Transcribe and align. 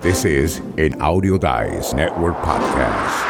This 0.00 0.24
is 0.24 0.62
an 0.78 0.98
Audio 1.02 1.36
Dice 1.36 1.94
Network 1.94 2.34
podcast. 2.40 3.26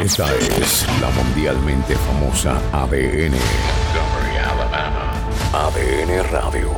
Esta 0.00 0.26
es 0.34 0.84
la 1.00 1.10
mundialmente 1.10 1.94
famosa 1.94 2.56
ADN. 2.72 3.30
Montgomery, 3.30 4.36
Alabama. 4.42 5.12
ADN 5.52 6.32
Radio. 6.32 6.70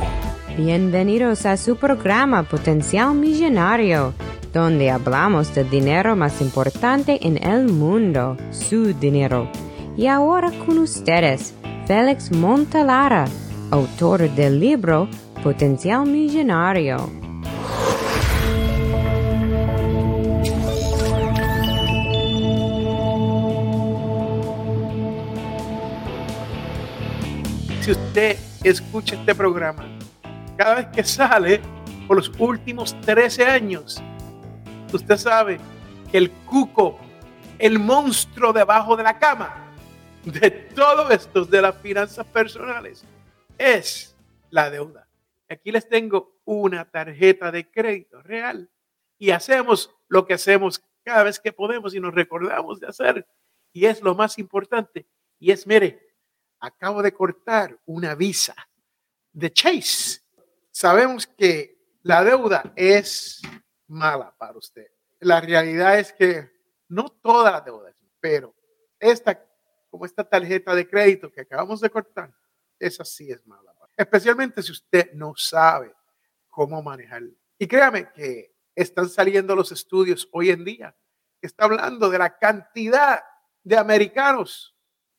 Bienvenidos 0.55 1.47
a 1.47 1.57
su 1.57 1.75
programa 1.75 2.43
Potencial 2.43 3.15
Millonario, 3.15 4.13
donde 4.53 4.91
hablamos 4.91 5.55
del 5.55 5.71
dinero 5.71 6.15
más 6.15 6.39
importante 6.41 7.17
en 7.25 7.43
el 7.43 7.67
mundo, 7.67 8.37
su 8.51 8.93
dinero. 8.93 9.49
Y 9.97 10.05
ahora 10.05 10.51
con 10.67 10.77
ustedes, 10.77 11.55
Félix 11.87 12.31
Montalara, 12.31 13.25
autor 13.71 14.29
del 14.31 14.59
libro 14.59 15.09
Potencial 15.43 16.05
Millonario. 16.05 17.27
si 27.87 27.91
usted 27.91 28.37
escucha 28.65 29.15
este 29.15 29.33
programa 29.33 29.85
cada 30.57 30.75
vez 30.75 30.87
que 30.87 31.05
sale 31.05 31.61
por 32.05 32.17
los 32.17 32.29
últimos 32.37 32.99
13 32.99 33.45
años, 33.45 34.03
usted 34.91 35.15
sabe 35.15 35.57
que 36.11 36.17
el 36.17 36.29
cuco, 36.31 36.99
el 37.57 37.79
monstruo 37.79 38.51
debajo 38.51 38.97
de 38.97 39.03
la 39.03 39.17
cama 39.17 39.55
de 40.25 40.51
todo 40.51 41.09
esto, 41.11 41.45
de 41.45 41.61
las 41.61 41.77
finanzas 41.77 42.25
personales, 42.25 43.05
es 43.57 44.15
la 44.49 44.69
deuda. 44.69 45.07
Aquí 45.49 45.71
les 45.71 45.87
tengo 45.87 46.39
una 46.45 46.89
tarjeta 46.89 47.51
de 47.51 47.69
crédito 47.69 48.21
real 48.21 48.69
y 49.17 49.31
hacemos 49.31 49.93
lo 50.07 50.25
que 50.25 50.33
hacemos 50.33 50.83
cada 51.03 51.23
vez 51.23 51.39
que 51.39 51.53
podemos 51.53 51.95
y 51.95 51.99
nos 51.99 52.13
recordamos 52.13 52.79
de 52.79 52.87
hacer. 52.87 53.27
Y 53.71 53.85
es 53.85 54.01
lo 54.01 54.15
más 54.15 54.37
importante. 54.37 55.07
Y 55.39 55.51
es, 55.51 55.65
mire, 55.65 56.15
acabo 56.59 57.01
de 57.01 57.13
cortar 57.13 57.79
una 57.85 58.15
visa 58.15 58.55
de 59.31 59.51
Chase. 59.51 60.21
Sabemos 60.71 61.27
que 61.27 61.77
la 62.03 62.23
deuda 62.23 62.71
es 62.75 63.41
mala 63.87 64.33
para 64.37 64.57
usted. 64.57 64.87
La 65.19 65.41
realidad 65.41 65.99
es 65.99 66.13
que 66.13 66.49
no 66.89 67.09
toda 67.09 67.51
la 67.51 67.61
deuda, 67.61 67.93
pero 68.19 68.53
esta, 68.99 69.43
como 69.89 70.05
esta 70.05 70.23
tarjeta 70.23 70.73
de 70.75 70.87
crédito 70.87 71.31
que 71.31 71.41
acabamos 71.41 71.81
de 71.81 71.89
cortar, 71.89 72.33
esa 72.79 73.03
sí 73.05 73.31
es 73.31 73.45
mala. 73.45 73.73
Especialmente 73.95 74.61
si 74.61 74.71
usted 74.71 75.11
no 75.13 75.33
sabe 75.35 75.93
cómo 76.49 76.81
manejarla. 76.83 77.33
Y 77.57 77.67
créame 77.67 78.11
que 78.11 78.55
están 78.75 79.09
saliendo 79.09 79.55
los 79.55 79.71
estudios 79.71 80.29
hoy 80.31 80.51
en 80.51 80.63
día. 80.63 80.95
Está 81.41 81.65
hablando 81.65 82.09
de 82.09 82.19
la 82.19 82.37
cantidad 82.37 83.23
de 83.63 83.77
americanos 83.77 84.77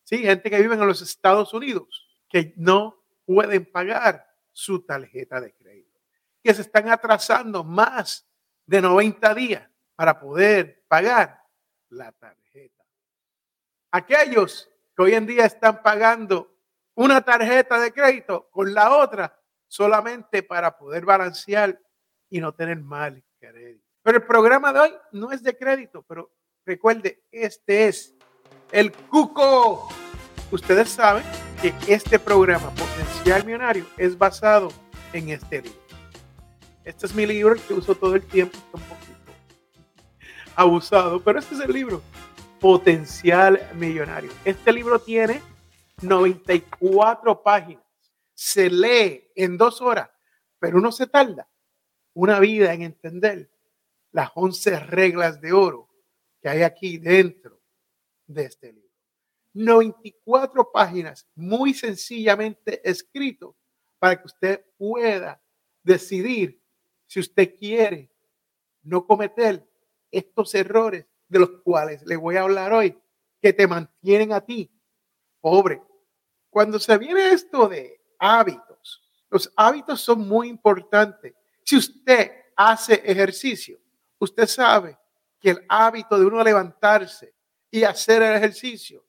Sí, 0.09 0.21
gente 0.21 0.49
que 0.49 0.59
vive 0.59 0.75
en 0.75 0.87
los 0.87 1.03
Estados 1.03 1.53
Unidos 1.53 2.09
que 2.31 2.55
no 2.57 3.05
pueden 3.27 3.71
pagar 3.71 4.27
su 4.53 4.81
tarjeta 4.81 5.39
de 5.39 5.53
crédito, 5.53 6.01
que 6.43 6.55
se 6.55 6.63
están 6.63 6.89
atrasando 6.89 7.63
más 7.63 8.27
de 8.65 8.81
90 8.81 9.35
días 9.35 9.69
para 9.97 10.19
poder 10.19 10.83
pagar 10.89 11.43
la 11.91 12.11
tarjeta. 12.13 12.83
Aquellos 13.91 14.71
que 14.97 15.03
hoy 15.03 15.13
en 15.13 15.27
día 15.27 15.45
están 15.45 15.83
pagando 15.83 16.58
una 16.99 17.21
tarjeta 17.21 17.79
de 17.79 17.93
crédito 17.93 18.49
con 18.51 18.75
la 18.75 18.97
otra 18.97 19.33
solamente 19.69 20.43
para 20.43 20.77
poder 20.77 21.05
balancear 21.05 21.81
y 22.29 22.41
no 22.41 22.53
tener 22.53 22.81
mal 22.81 23.23
crédito. 23.39 23.85
Pero 24.03 24.19
el 24.19 24.25
programa 24.25 24.73
de 24.73 24.81
hoy 24.81 24.95
no 25.13 25.31
es 25.31 25.41
de 25.45 25.57
crédito, 25.57 26.05
pero 26.09 26.33
recuerde, 26.67 27.23
este 27.31 27.87
es 27.87 28.17
el 28.73 28.91
cuco. 28.91 29.89
Ustedes 30.51 30.89
saben 30.89 31.23
que 31.63 31.73
este 31.87 32.19
programa 32.19 32.71
Potencial 32.71 33.45
Millonario 33.45 33.87
es 33.97 34.19
basado 34.19 34.69
en 35.13 35.29
este 35.29 35.63
libro. 35.63 35.81
Este 36.83 37.07
es 37.07 37.15
mi 37.15 37.27
libro 37.27 37.55
que 37.69 37.75
uso 37.75 37.95
todo 37.95 38.17
el 38.17 38.27
tiempo, 38.27 38.57
está 38.57 38.77
un 38.77 38.83
poquito 38.83 39.33
abusado, 40.57 41.23
pero 41.23 41.39
este 41.39 41.55
es 41.55 41.61
el 41.61 41.73
libro 41.73 42.03
Potencial 42.59 43.61
Millonario. 43.77 44.33
Este 44.45 44.73
libro 44.73 44.99
tiene 44.99 45.41
94 46.01 47.43
páginas. 47.43 47.85
Se 48.35 48.71
lee 48.71 49.31
en 49.35 49.57
dos 49.57 49.81
horas, 49.81 50.11
pero 50.59 50.79
uno 50.79 50.93
se 50.93 51.07
tarda 51.07 51.49
una 52.15 52.41
vida 52.41 52.73
en 52.73 52.83
entender 52.83 53.51
las 54.13 54.31
11 54.35 54.81
reglas 54.81 55.41
de 55.41 55.53
oro 55.53 55.89
que 56.41 56.49
hay 56.49 56.63
aquí 56.63 56.99
dentro 56.99 57.61
de 58.27 58.45
este 58.45 58.73
libro. 58.73 58.89
94 59.55 60.71
páginas, 60.71 61.27
muy 61.35 61.75
sencillamente 61.75 62.89
escrito, 62.89 63.57
para 63.99 64.21
que 64.21 64.27
usted 64.27 64.65
pueda 64.77 65.43
decidir 65.83 66.63
si 67.07 67.21
usted 67.21 67.57
quiere 67.57 68.13
no 68.83 69.05
cometer 69.05 69.69
estos 70.11 70.55
errores 70.55 71.07
de 71.29 71.39
los 71.41 71.51
cuales 71.63 72.03
le 72.07 72.17
voy 72.17 72.37
a 72.37 72.43
hablar 72.43 72.73
hoy, 72.73 72.97
que 73.41 73.53
te 73.53 73.67
mantienen 73.67 74.33
a 74.33 74.41
ti 74.41 74.71
pobre. 75.41 75.83
Cuando 76.51 76.79
se 76.79 76.97
viene 76.99 77.31
esto 77.31 77.69
de 77.69 78.01
hábitos, 78.19 79.03
los 79.31 79.53
hábitos 79.57 80.01
son 80.01 80.27
muy 80.27 80.49
importantes. 80.49 81.35
Si 81.65 81.77
usted 81.77 82.33
hace 82.57 82.95
ejercicio, 83.05 83.79
usted 84.19 84.47
sabe 84.47 84.99
que 85.39 85.51
el 85.51 85.65
hábito 85.69 86.19
de 86.19 86.27
uno 86.27 86.43
levantarse 86.43 87.35
y 87.71 87.85
hacer 87.85 88.23
el 88.23 88.37
ejercicio 88.37 89.05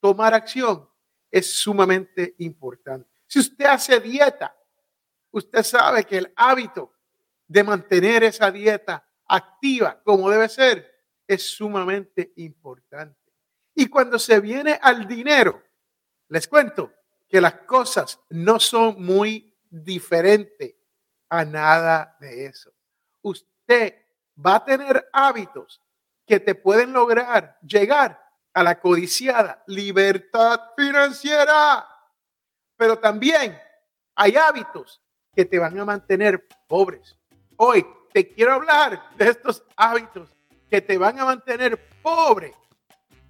tomar 0.00 0.34
acción 0.34 0.88
es 1.30 1.52
sumamente 1.56 2.34
importante. 2.38 3.08
Si 3.26 3.40
usted 3.40 3.64
hace 3.64 3.98
dieta, 4.00 4.56
usted 5.32 5.62
sabe 5.62 6.04
que 6.04 6.18
el 6.18 6.32
hábito 6.36 6.92
de 7.48 7.64
mantener 7.64 8.22
esa 8.24 8.50
dieta 8.50 9.06
activa 9.26 10.00
como 10.04 10.30
debe 10.30 10.48
ser 10.48 10.94
es 11.26 11.42
sumamente 11.42 12.32
importante. 12.36 13.18
Y 13.74 13.86
cuando 13.86 14.18
se 14.18 14.38
viene 14.40 14.78
al 14.80 15.08
dinero, 15.08 15.62
les 16.28 16.48
cuento 16.48 16.92
que 17.28 17.40
las 17.40 17.54
cosas 17.60 18.20
no 18.30 18.60
son 18.60 19.02
muy 19.02 19.54
diferentes 19.68 20.74
a 21.28 21.44
nada 21.44 22.16
de 22.20 22.46
eso. 22.46 22.72
Usted 23.22 23.94
va 24.44 24.56
a 24.56 24.64
tener 24.64 25.08
hábitos 25.12 25.82
que 26.26 26.40
te 26.40 26.54
pueden 26.54 26.92
lograr 26.92 27.58
llegar 27.62 28.20
a 28.52 28.62
la 28.62 28.80
codiciada 28.80 29.62
libertad 29.66 30.60
financiera. 30.76 31.86
Pero 32.76 32.98
también 32.98 33.58
hay 34.14 34.36
hábitos 34.36 35.02
que 35.34 35.44
te 35.44 35.58
van 35.58 35.78
a 35.78 35.84
mantener 35.84 36.46
pobres. 36.68 37.16
Hoy 37.56 37.84
te 38.12 38.28
quiero 38.28 38.54
hablar 38.54 39.10
de 39.16 39.28
estos 39.28 39.62
hábitos 39.76 40.28
que 40.70 40.80
te 40.80 40.96
van 40.96 41.18
a 41.18 41.24
mantener 41.24 41.88
pobre 42.00 42.54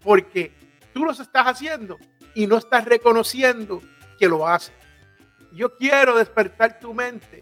porque 0.03 0.53
tú 0.93 1.05
los 1.05 1.19
estás 1.19 1.47
haciendo 1.47 1.99
y 2.34 2.47
no 2.47 2.59
estás 2.59 2.84
reconociendo 2.84 3.81
que 4.19 4.28
lo 4.28 4.47
haces. 4.47 4.75
Yo 5.53 5.75
quiero 5.77 6.17
despertar 6.17 6.78
tu 6.81 6.93
mente 6.93 7.41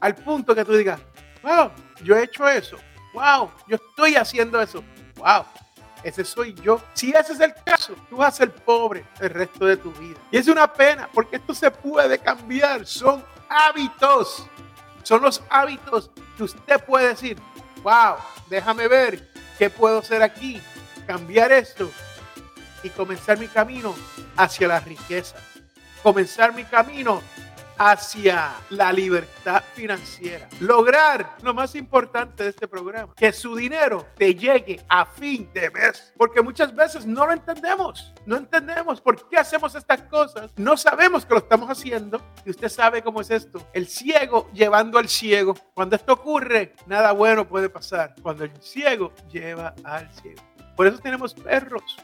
al 0.00 0.14
punto 0.14 0.54
que 0.54 0.64
tú 0.64 0.74
digas, 0.74 1.00
wow, 1.42 1.70
yo 2.02 2.16
he 2.16 2.24
hecho 2.24 2.48
eso, 2.48 2.76
wow, 3.12 3.50
yo 3.66 3.76
estoy 3.76 4.16
haciendo 4.16 4.60
eso, 4.60 4.82
wow, 5.16 5.44
ese 6.02 6.24
soy 6.24 6.54
yo. 6.54 6.80
Si 6.94 7.10
ese 7.10 7.32
es 7.32 7.40
el 7.40 7.54
caso, 7.64 7.94
tú 8.08 8.16
vas 8.16 8.34
a 8.34 8.36
ser 8.38 8.50
pobre 8.50 9.04
el 9.20 9.30
resto 9.30 9.66
de 9.66 9.76
tu 9.76 9.92
vida. 9.92 10.18
Y 10.30 10.38
es 10.38 10.48
una 10.48 10.72
pena 10.72 11.08
porque 11.12 11.36
esto 11.36 11.54
se 11.54 11.70
puede 11.70 12.18
cambiar. 12.18 12.86
Son 12.86 13.22
hábitos. 13.48 14.46
Son 15.02 15.22
los 15.22 15.42
hábitos 15.50 16.10
que 16.36 16.44
usted 16.44 16.84
puede 16.84 17.08
decir, 17.08 17.36
wow, 17.82 18.16
déjame 18.48 18.88
ver 18.88 19.30
qué 19.58 19.68
puedo 19.68 19.98
hacer 19.98 20.22
aquí, 20.22 20.60
cambiar 21.06 21.52
esto 21.52 21.90
y 22.82 22.90
comenzar 22.90 23.38
mi 23.38 23.48
camino 23.48 23.94
hacia 24.36 24.68
la 24.68 24.80
riqueza. 24.80 25.36
Comenzar 26.02 26.54
mi 26.54 26.64
camino 26.64 27.20
hacia 27.82 28.52
la 28.68 28.92
libertad 28.92 29.64
financiera. 29.74 30.46
Lograr 30.60 31.38
lo 31.42 31.54
más 31.54 31.74
importante 31.74 32.42
de 32.42 32.50
este 32.50 32.68
programa, 32.68 33.14
que 33.16 33.32
su 33.32 33.56
dinero 33.56 34.06
te 34.18 34.34
llegue 34.34 34.84
a 34.86 35.06
fin 35.06 35.50
de 35.54 35.70
mes. 35.70 36.12
Porque 36.18 36.42
muchas 36.42 36.74
veces 36.74 37.06
no 37.06 37.24
lo 37.24 37.32
entendemos. 37.32 38.12
No 38.26 38.36
entendemos 38.36 39.00
por 39.00 39.26
qué 39.30 39.38
hacemos 39.38 39.74
estas 39.74 40.02
cosas. 40.02 40.50
No 40.56 40.76
sabemos 40.76 41.24
que 41.24 41.32
lo 41.32 41.40
estamos 41.40 41.70
haciendo. 41.70 42.20
Y 42.44 42.50
usted 42.50 42.68
sabe 42.68 43.02
cómo 43.02 43.22
es 43.22 43.30
esto. 43.30 43.66
El 43.72 43.88
ciego 43.88 44.50
llevando 44.52 44.98
al 44.98 45.08
ciego. 45.08 45.54
Cuando 45.72 45.96
esto 45.96 46.12
ocurre, 46.12 46.74
nada 46.86 47.12
bueno 47.12 47.48
puede 47.48 47.70
pasar. 47.70 48.14
Cuando 48.20 48.44
el 48.44 48.52
ciego 48.60 49.14
lleva 49.32 49.74
al 49.84 50.10
ciego. 50.16 50.42
Por 50.76 50.86
eso 50.86 50.98
tenemos 50.98 51.32
perros 51.32 51.96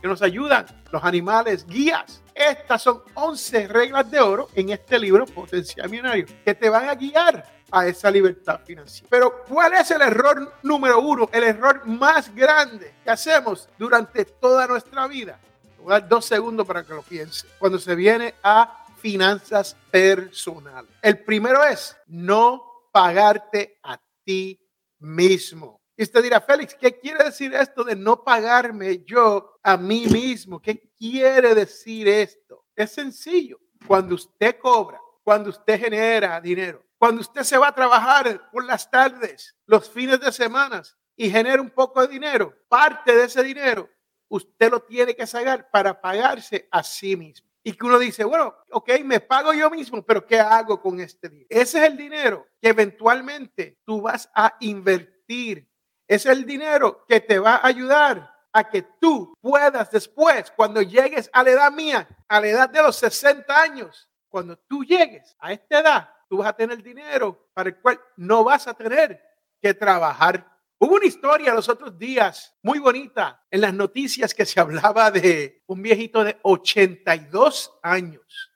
que 0.00 0.08
nos 0.08 0.22
ayudan, 0.22 0.66
los 0.90 1.04
animales, 1.04 1.66
guías. 1.66 2.22
Estas 2.34 2.82
son 2.82 3.02
11 3.14 3.68
reglas 3.68 4.10
de 4.10 4.20
oro 4.20 4.48
en 4.54 4.70
este 4.70 4.98
libro 4.98 5.26
Potencial 5.26 5.88
Millonario 5.88 6.26
que 6.44 6.54
te 6.54 6.68
van 6.68 6.88
a 6.88 6.94
guiar 6.94 7.44
a 7.70 7.86
esa 7.86 8.10
libertad 8.10 8.60
financiera. 8.64 9.08
Pero 9.10 9.44
¿cuál 9.48 9.74
es 9.74 9.90
el 9.90 10.02
error 10.02 10.54
número 10.62 11.00
uno? 11.00 11.28
El 11.32 11.44
error 11.44 11.86
más 11.86 12.34
grande 12.34 12.94
que 13.04 13.10
hacemos 13.10 13.68
durante 13.78 14.24
toda 14.24 14.66
nuestra 14.66 15.06
vida. 15.06 15.38
Voy 15.78 15.92
a 15.92 16.00
dar 16.00 16.08
dos 16.08 16.24
segundos 16.24 16.66
para 16.66 16.82
que 16.82 16.94
lo 16.94 17.02
piense. 17.02 17.46
Cuando 17.58 17.78
se 17.78 17.94
viene 17.94 18.34
a 18.42 18.84
finanzas 19.00 19.76
personales. 19.90 20.90
El 21.02 21.24
primero 21.24 21.64
es 21.64 21.96
no 22.06 22.62
pagarte 22.92 23.78
a 23.82 23.98
ti 24.24 24.60
mismo. 24.98 25.79
Y 26.00 26.04
usted 26.04 26.22
dirá, 26.22 26.40
Félix, 26.40 26.74
¿qué 26.74 26.98
quiere 26.98 27.24
decir 27.24 27.54
esto 27.54 27.84
de 27.84 27.94
no 27.94 28.24
pagarme 28.24 29.04
yo 29.04 29.60
a 29.62 29.76
mí 29.76 30.06
mismo? 30.06 30.58
¿Qué 30.58 30.90
quiere 30.96 31.54
decir 31.54 32.08
esto? 32.08 32.64
Es 32.74 32.92
sencillo. 32.92 33.60
Cuando 33.86 34.14
usted 34.14 34.58
cobra, 34.58 34.98
cuando 35.22 35.50
usted 35.50 35.78
genera 35.78 36.40
dinero, 36.40 36.82
cuando 36.96 37.20
usted 37.20 37.42
se 37.42 37.58
va 37.58 37.68
a 37.68 37.74
trabajar 37.74 38.50
por 38.50 38.64
las 38.64 38.90
tardes, 38.90 39.54
los 39.66 39.90
fines 39.90 40.18
de 40.20 40.32
semana 40.32 40.82
y 41.14 41.28
genera 41.28 41.60
un 41.60 41.68
poco 41.68 42.00
de 42.00 42.08
dinero, 42.08 42.54
parte 42.66 43.14
de 43.14 43.24
ese 43.24 43.42
dinero, 43.42 43.86
usted 44.28 44.70
lo 44.70 44.80
tiene 44.80 45.14
que 45.14 45.26
sacar 45.26 45.70
para 45.70 46.00
pagarse 46.00 46.66
a 46.70 46.82
sí 46.82 47.14
mismo. 47.14 47.46
Y 47.62 47.74
que 47.74 47.84
uno 47.84 47.98
dice, 47.98 48.24
bueno, 48.24 48.54
ok, 48.70 48.88
me 49.04 49.20
pago 49.20 49.52
yo 49.52 49.68
mismo, 49.68 50.02
pero 50.02 50.26
¿qué 50.26 50.40
hago 50.40 50.80
con 50.80 50.98
este 50.98 51.28
dinero? 51.28 51.48
Ese 51.50 51.84
es 51.84 51.90
el 51.90 51.98
dinero 51.98 52.46
que 52.58 52.70
eventualmente 52.70 53.76
tú 53.84 54.00
vas 54.00 54.30
a 54.34 54.56
invertir. 54.60 55.69
Es 56.10 56.26
el 56.26 56.44
dinero 56.44 57.04
que 57.06 57.20
te 57.20 57.38
va 57.38 57.54
a 57.54 57.68
ayudar 57.68 58.34
a 58.52 58.68
que 58.68 58.82
tú 59.00 59.32
puedas 59.40 59.92
después, 59.92 60.50
cuando 60.56 60.82
llegues 60.82 61.30
a 61.32 61.44
la 61.44 61.50
edad 61.50 61.70
mía, 61.70 62.08
a 62.26 62.40
la 62.40 62.48
edad 62.48 62.68
de 62.68 62.82
los 62.82 62.96
60 62.96 63.62
años, 63.62 64.10
cuando 64.28 64.58
tú 64.58 64.82
llegues 64.82 65.36
a 65.38 65.52
esta 65.52 65.78
edad, 65.78 66.10
tú 66.28 66.38
vas 66.38 66.48
a 66.48 66.52
tener 66.52 66.82
dinero 66.82 67.48
para 67.54 67.68
el 67.68 67.76
cual 67.76 68.00
no 68.16 68.42
vas 68.42 68.66
a 68.66 68.74
tener 68.74 69.22
que 69.62 69.72
trabajar. 69.72 70.44
Hubo 70.80 70.96
una 70.96 71.06
historia 71.06 71.54
los 71.54 71.68
otros 71.68 71.96
días 71.96 72.56
muy 72.60 72.80
bonita 72.80 73.46
en 73.48 73.60
las 73.60 73.72
noticias 73.72 74.34
que 74.34 74.46
se 74.46 74.58
hablaba 74.58 75.12
de 75.12 75.62
un 75.68 75.80
viejito 75.80 76.24
de 76.24 76.40
82 76.42 77.78
años 77.84 78.50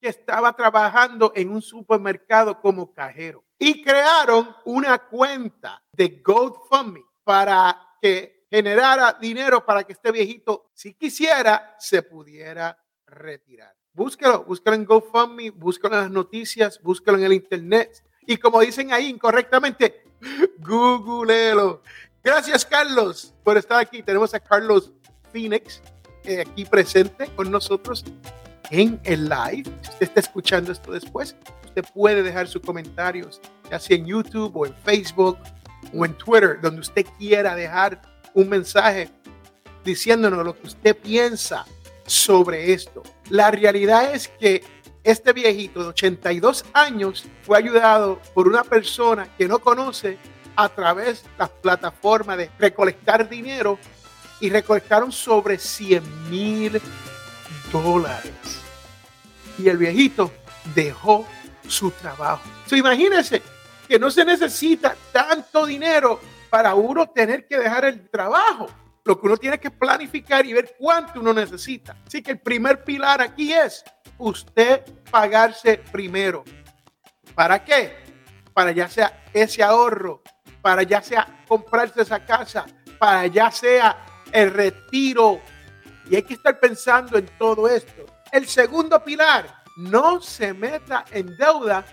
que 0.00 0.08
estaba 0.08 0.52
trabajando 0.56 1.30
en 1.36 1.50
un 1.50 1.62
supermercado 1.62 2.60
como 2.60 2.92
cajero 2.92 3.45
y 3.58 3.82
crearon 3.82 4.54
una 4.64 4.98
cuenta 4.98 5.82
de 5.92 6.20
GoFundMe 6.24 7.04
para 7.24 7.96
que 8.00 8.46
generara 8.50 9.16
dinero 9.20 9.64
para 9.64 9.84
que 9.84 9.92
este 9.92 10.12
viejito, 10.12 10.70
si 10.74 10.94
quisiera, 10.94 11.74
se 11.78 12.02
pudiera 12.02 12.78
retirar. 13.06 13.74
Búsquelo, 13.92 14.44
búsquelo 14.44 14.76
en 14.76 14.84
GoFundMe, 14.84 15.50
búsquelo 15.50 15.96
en 15.96 16.02
las 16.02 16.10
noticias, 16.10 16.80
búsquelo 16.82 17.18
en 17.18 17.24
el 17.24 17.32
internet. 17.32 18.04
Y 18.26 18.36
como 18.36 18.60
dicen 18.60 18.92
ahí 18.92 19.06
incorrectamente, 19.06 20.04
googleelo. 20.58 21.82
Gracias, 22.22 22.66
Carlos, 22.66 23.34
por 23.42 23.56
estar 23.56 23.80
aquí. 23.80 24.02
Tenemos 24.02 24.34
a 24.34 24.40
Carlos 24.40 24.92
Phoenix 25.32 25.80
eh, 26.24 26.40
aquí 26.40 26.64
presente 26.64 27.28
con 27.34 27.50
nosotros 27.50 28.04
en 28.70 29.00
el 29.04 29.28
live. 29.28 29.64
Si 29.82 29.90
usted 29.90 30.06
está 30.06 30.20
escuchando 30.20 30.72
esto 30.72 30.92
después, 30.92 31.36
usted 31.64 31.84
puede 31.94 32.22
dejar 32.22 32.48
sus 32.48 32.62
comentarios, 32.62 33.40
ya 33.70 33.78
sea 33.78 33.96
en 33.96 34.06
YouTube 34.06 34.56
o 34.56 34.66
en 34.66 34.74
Facebook 34.84 35.38
o 35.94 36.04
en 36.04 36.14
Twitter, 36.14 36.58
donde 36.60 36.80
usted 36.80 37.06
quiera 37.18 37.54
dejar 37.54 38.00
un 38.34 38.48
mensaje 38.48 39.10
diciéndonos 39.84 40.44
lo 40.44 40.58
que 40.58 40.66
usted 40.66 40.96
piensa 40.96 41.64
sobre 42.06 42.72
esto. 42.72 43.02
La 43.30 43.50
realidad 43.50 44.14
es 44.14 44.28
que 44.28 44.62
este 45.04 45.32
viejito 45.32 45.82
de 45.82 45.88
82 45.90 46.64
años 46.72 47.26
fue 47.42 47.58
ayudado 47.58 48.20
por 48.34 48.48
una 48.48 48.64
persona 48.64 49.28
que 49.38 49.46
no 49.46 49.60
conoce 49.60 50.18
a 50.56 50.68
través 50.68 51.22
de 51.22 51.28
las 51.38 51.50
plataformas 51.50 52.38
de 52.38 52.50
recolectar 52.58 53.28
dinero 53.28 53.78
y 54.40 54.50
recolectaron 54.50 55.12
sobre 55.12 55.58
100 55.58 56.30
mil 56.30 56.80
dólares. 57.72 58.32
Y 59.58 59.68
el 59.68 59.78
viejito 59.78 60.32
dejó 60.74 61.26
su 61.66 61.90
trabajo. 61.90 62.42
So, 62.66 62.76
imagínense 62.76 63.42
que 63.88 63.98
no 63.98 64.10
se 64.10 64.24
necesita 64.24 64.96
tanto 65.12 65.66
dinero 65.66 66.20
para 66.50 66.74
uno 66.74 67.08
tener 67.08 67.46
que 67.46 67.58
dejar 67.58 67.84
el 67.84 68.08
trabajo. 68.08 68.66
Lo 69.04 69.20
que 69.20 69.26
uno 69.26 69.36
tiene 69.36 69.58
que 69.58 69.70
planificar 69.70 70.44
y 70.46 70.52
ver 70.52 70.74
cuánto 70.78 71.20
uno 71.20 71.32
necesita. 71.32 71.96
Así 72.06 72.22
que 72.22 72.32
el 72.32 72.40
primer 72.40 72.82
pilar 72.82 73.20
aquí 73.20 73.52
es 73.52 73.84
usted 74.18 74.82
pagarse 75.10 75.78
primero. 75.92 76.44
¿Para 77.34 77.64
qué? 77.64 77.94
Para 78.52 78.72
ya 78.72 78.88
sea 78.88 79.24
ese 79.32 79.62
ahorro, 79.62 80.22
para 80.60 80.82
ya 80.82 81.02
sea 81.02 81.44
comprarse 81.46 82.02
esa 82.02 82.24
casa, 82.24 82.66
para 82.98 83.26
ya 83.26 83.50
sea 83.50 84.24
el 84.32 84.50
retiro. 84.52 85.40
Y 86.08 86.16
hay 86.16 86.22
que 86.22 86.34
estar 86.34 86.58
pensando 86.60 87.18
en 87.18 87.26
todo 87.38 87.68
esto. 87.68 88.06
El 88.32 88.46
segundo 88.46 89.02
pilar, 89.02 89.62
no 89.76 90.20
se 90.20 90.54
meta 90.54 91.04
en 91.10 91.36
deuda 91.36 91.84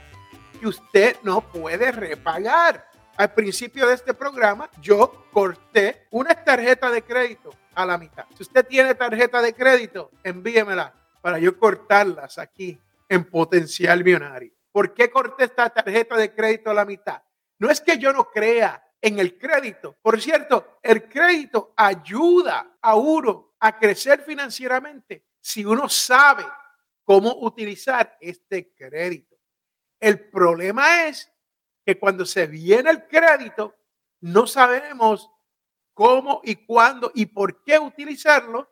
que 0.60 0.68
usted 0.68 1.18
no 1.24 1.42
puede 1.42 1.92
repagar 1.92 2.94
al 3.18 3.33
principio 3.33 3.88
de 3.88 3.94
este 3.94 4.13
programa, 4.13 4.69
yo 4.81 5.27
corté 5.31 6.07
una 6.12 6.33
tarjeta 6.33 6.89
de 6.89 7.04
crédito 7.04 7.54
a 7.75 7.86
la 7.86 7.98
mitad. 7.98 8.25
Si 8.36 8.44
usted 8.44 8.65
tiene 8.65 8.95
tarjeta 8.95 9.42
de 9.42 9.54
crédito, 9.54 10.12
envíemela 10.24 10.94
para 11.21 11.38
yo 11.38 11.57
cortarlas 11.57 12.38
aquí 12.38 12.80
en 13.07 13.24
potencial 13.25 14.04
millonario. 14.04 14.51
¿Por 14.71 14.94
qué 14.94 15.12
corté 15.12 15.45
esta 15.45 15.69
tarjeta 15.69 16.18
de 16.18 16.33
crédito 16.33 16.71
a 16.71 16.74
la 16.74 16.86
mitad? 16.86 17.21
No 17.60 17.69
es 17.69 17.80
que 17.80 17.98
yo 17.98 18.12
no 18.12 18.25
crea 18.25 18.82
en 19.03 19.19
el 19.19 19.38
crédito. 19.38 19.97
Por 20.01 20.19
cierto, 20.21 20.79
el 20.81 21.09
crédito 21.09 21.73
ayuda 21.75 22.77
a 22.81 22.95
uno 22.95 23.53
a 23.59 23.77
crecer 23.77 24.21
financieramente 24.21 25.25
si 25.41 25.65
uno 25.65 25.89
sabe 25.89 26.45
cómo 27.03 27.35
utilizar 27.41 28.17
este 28.21 28.73
crédito. 28.73 29.35
El 30.00 30.29
problema 30.29 31.05
es 31.05 31.29
que 31.85 32.00
cuando 32.00 32.25
se 32.25 32.47
viene 32.47 32.89
el 32.91 33.05
crédito, 33.05 33.75
no 34.21 34.47
sabemos 34.47 35.29
cómo 35.94 36.39
y 36.45 36.65
cuándo 36.65 37.11
y 37.13 37.25
por 37.25 37.61
qué 37.61 37.77
utilizarlo 37.77 38.71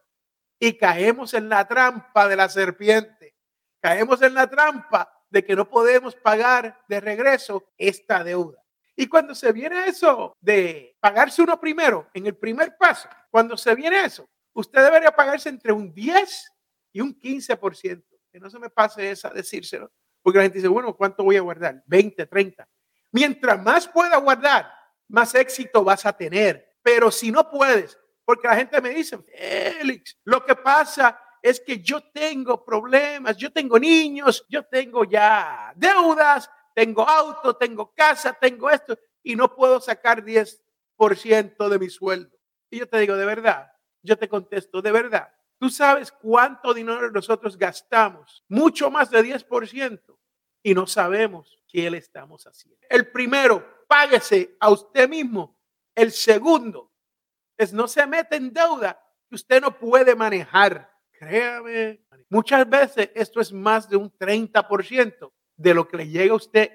y 0.57 0.77
caemos 0.77 1.33
en 1.33 1.49
la 1.49 1.67
trampa 1.67 2.29
de 2.29 2.37
la 2.37 2.47
serpiente. 2.47 3.35
Caemos 3.81 4.21
en 4.21 4.33
la 4.33 4.49
trampa 4.49 5.11
de 5.29 5.43
que 5.43 5.57
no 5.57 5.69
podemos 5.69 6.15
pagar 6.15 6.85
de 6.87 7.01
regreso 7.01 7.69
esta 7.77 8.23
deuda. 8.23 8.61
Y 8.95 9.07
cuando 9.07 9.33
se 9.33 9.51
viene 9.51 9.88
eso 9.88 10.36
de 10.39 10.95
pagarse 11.00 11.41
uno 11.41 11.60
primero, 11.60 12.10
en 12.13 12.27
el 12.27 12.36
primer 12.36 12.75
paso, 12.77 13.07
cuando 13.29 13.57
se 13.57 13.74
viene 13.75 14.03
eso, 14.03 14.29
usted 14.53 14.83
debería 14.83 15.12
pagarse 15.12 15.50
entre 15.50 15.71
un 15.71 15.93
10 15.93 16.51
y 16.93 17.01
un 17.01 17.17
15%. 17.19 18.03
Que 18.31 18.39
no 18.39 18.50
se 18.50 18.60
me 18.60 18.69
pase 18.69 19.12
esa 19.12 19.29
decírselo, 19.29 19.91
porque 20.21 20.38
la 20.38 20.43
gente 20.43 20.60
dice, 20.60 20.67
bueno, 20.69 20.95
¿cuánto 20.95 21.24
voy 21.24 21.36
a 21.36 21.41
guardar? 21.41 21.83
20, 21.86 22.25
30. 22.25 22.67
Mientras 23.12 23.62
más 23.62 23.88
pueda 23.88 24.17
guardar, 24.17 24.71
más 25.10 25.36
éxito 25.36 25.83
vas 25.83 26.05
a 26.05 26.13
tener. 26.13 26.77
Pero 26.81 27.12
si 27.12 27.31
no 27.31 27.50
puedes, 27.50 27.98
porque 28.24 28.48
la 28.48 28.55
gente 28.55 28.79
me 28.81 28.89
dice, 28.89 29.17
Félix, 29.17 30.17
lo 30.24 30.45
que 30.45 30.55
pasa 30.55 31.19
es 31.41 31.60
que 31.60 31.79
yo 31.79 32.01
tengo 32.12 32.63
problemas, 32.63 33.36
yo 33.36 33.51
tengo 33.51 33.77
niños, 33.77 34.45
yo 34.48 34.63
tengo 34.63 35.03
ya 35.03 35.74
deudas, 35.75 36.50
tengo 36.73 37.07
auto, 37.07 37.55
tengo 37.55 37.93
casa, 37.93 38.33
tengo 38.33 38.69
esto, 38.69 38.97
y 39.23 39.35
no 39.35 39.55
puedo 39.55 39.79
sacar 39.79 40.23
10% 40.23 41.69
de 41.69 41.79
mi 41.79 41.89
sueldo. 41.89 42.37
Y 42.69 42.79
yo 42.79 42.87
te 42.87 42.99
digo, 42.99 43.15
de 43.15 43.25
verdad, 43.25 43.71
yo 44.01 44.17
te 44.17 44.27
contesto, 44.27 44.81
de 44.81 44.91
verdad, 44.91 45.33
tú 45.59 45.69
sabes 45.69 46.11
cuánto 46.11 46.73
dinero 46.73 47.11
nosotros 47.11 47.57
gastamos, 47.57 48.43
mucho 48.47 48.89
más 48.89 49.09
de 49.09 49.23
10%, 49.23 50.17
y 50.63 50.73
no 50.73 50.87
sabemos 50.87 51.61
qué 51.67 51.89
le 51.89 51.97
estamos 51.97 52.45
haciendo. 52.45 52.79
El 52.89 53.11
primero, 53.11 53.85
páguese 53.87 54.55
a 54.59 54.69
usted 54.69 55.09
mismo. 55.09 55.57
El 55.95 56.11
segundo 56.11 56.91
es 57.57 57.73
no 57.73 57.87
se 57.87 58.05
mete 58.07 58.35
en 58.35 58.53
deuda 58.53 59.01
que 59.27 59.35
usted 59.35 59.61
no 59.61 59.77
puede 59.77 60.15
manejar. 60.15 60.91
Créame, 61.11 62.05
muchas 62.29 62.67
veces 62.67 63.09
esto 63.13 63.39
es 63.39 63.51
más 63.51 63.89
de 63.89 63.97
un 63.97 64.11
30% 64.17 65.31
de 65.62 65.74
lo 65.74 65.88
que 65.88 65.98
le 65.98 66.08
llega 66.08 66.34
a 66.34 66.38
usted 66.38 66.72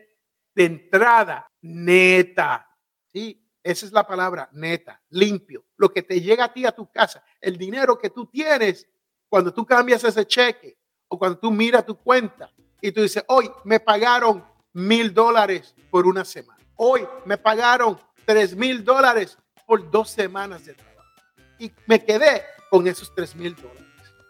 de 0.54 0.64
entrada 0.64 1.50
neta. 1.62 2.68
Sí, 3.12 3.44
esa 3.62 3.86
es 3.86 3.92
la 3.92 4.06
palabra, 4.06 4.48
neta, 4.52 5.02
limpio. 5.10 5.64
Lo 5.76 5.92
que 5.92 6.02
te 6.02 6.20
llega 6.20 6.44
a 6.44 6.52
ti 6.52 6.64
a 6.64 6.72
tu 6.72 6.90
casa, 6.90 7.22
el 7.40 7.58
dinero 7.58 7.98
que 7.98 8.10
tú 8.10 8.26
tienes 8.26 8.88
cuando 9.28 9.52
tú 9.52 9.66
cambias 9.66 10.04
ese 10.04 10.26
cheque 10.26 10.78
o 11.08 11.18
cuando 11.18 11.38
tú 11.38 11.50
miras 11.50 11.84
tu 11.84 11.96
cuenta 11.96 12.50
y 12.80 12.92
tú 12.92 13.02
dices, 13.02 13.24
hoy 13.28 13.50
me 13.64 13.80
pagaron 13.80 14.44
mil 14.72 15.12
dólares 15.12 15.74
por 15.90 16.06
una 16.06 16.24
semana. 16.24 16.64
Hoy 16.76 17.06
me 17.24 17.38
pagaron 17.38 17.98
tres 18.24 18.54
mil 18.54 18.84
dólares 18.84 19.38
por 19.66 19.90
dos 19.90 20.10
semanas 20.10 20.64
de 20.64 20.74
trabajo. 20.74 21.10
Y 21.58 21.72
me 21.86 22.04
quedé 22.04 22.42
con 22.70 22.86
esos 22.86 23.14
3 23.14 23.34
mil 23.36 23.54
dólares. 23.56 23.82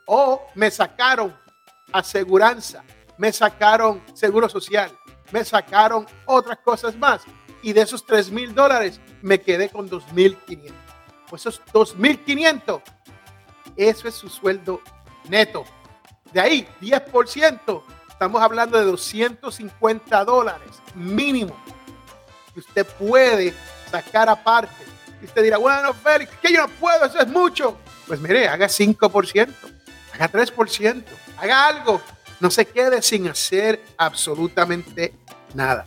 O 0.06 0.46
me 0.54 0.70
sacaron 0.70 1.36
aseguranza, 1.92 2.84
me 3.18 3.32
sacaron 3.32 4.02
seguro 4.14 4.48
social, 4.48 4.90
me 5.32 5.44
sacaron 5.44 6.06
otras 6.24 6.58
cosas 6.58 6.96
más. 6.96 7.22
Y 7.62 7.72
de 7.72 7.82
esos 7.82 8.04
3 8.06 8.30
mil 8.30 8.54
dólares 8.54 9.00
me 9.22 9.40
quedé 9.40 9.68
con 9.68 9.90
2.500. 9.90 10.72
Pues 11.28 11.42
esos 11.42 11.62
2.500, 11.72 12.82
eso 13.76 14.08
es 14.08 14.14
su 14.14 14.28
sueldo 14.28 14.80
neto. 15.28 15.64
De 16.32 16.40
ahí, 16.40 16.68
10%, 16.80 17.82
estamos 18.08 18.42
hablando 18.42 18.78
de 18.78 18.84
250 18.84 20.24
dólares 20.24 20.70
mínimo 20.94 21.56
que 22.54 22.60
usted 22.60 22.86
puede 22.86 23.54
sacar 23.90 24.28
aparte. 24.28 24.84
Y 25.20 25.26
usted 25.26 25.42
dirá, 25.42 25.58
bueno, 25.58 25.92
Félix, 25.94 26.30
que 26.40 26.52
yo 26.52 26.66
no 26.66 26.68
puedo, 26.68 27.04
eso 27.04 27.18
es 27.18 27.28
mucho. 27.28 27.76
Pues 28.06 28.20
mire, 28.20 28.48
haga 28.48 28.66
5%, 28.66 29.54
haga 30.14 30.30
3%, 30.30 31.04
haga 31.38 31.66
algo. 31.66 32.00
No 32.40 32.50
se 32.50 32.66
quede 32.66 33.02
sin 33.02 33.28
hacer 33.28 33.82
absolutamente 33.96 35.14
nada. 35.54 35.86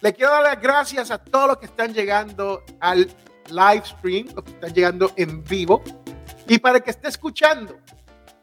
Le 0.00 0.12
quiero 0.12 0.32
dar 0.32 0.42
las 0.42 0.60
gracias 0.60 1.10
a 1.10 1.18
todos 1.18 1.48
los 1.48 1.58
que 1.58 1.66
están 1.66 1.92
llegando 1.92 2.62
al 2.80 3.10
live 3.48 3.82
stream, 3.84 4.28
los 4.34 4.44
que 4.44 4.50
están 4.52 4.72
llegando 4.72 5.12
en 5.16 5.42
vivo. 5.44 5.82
Y 6.48 6.58
para 6.58 6.78
el 6.78 6.84
que 6.84 6.90
esté 6.90 7.08
escuchando, 7.08 7.76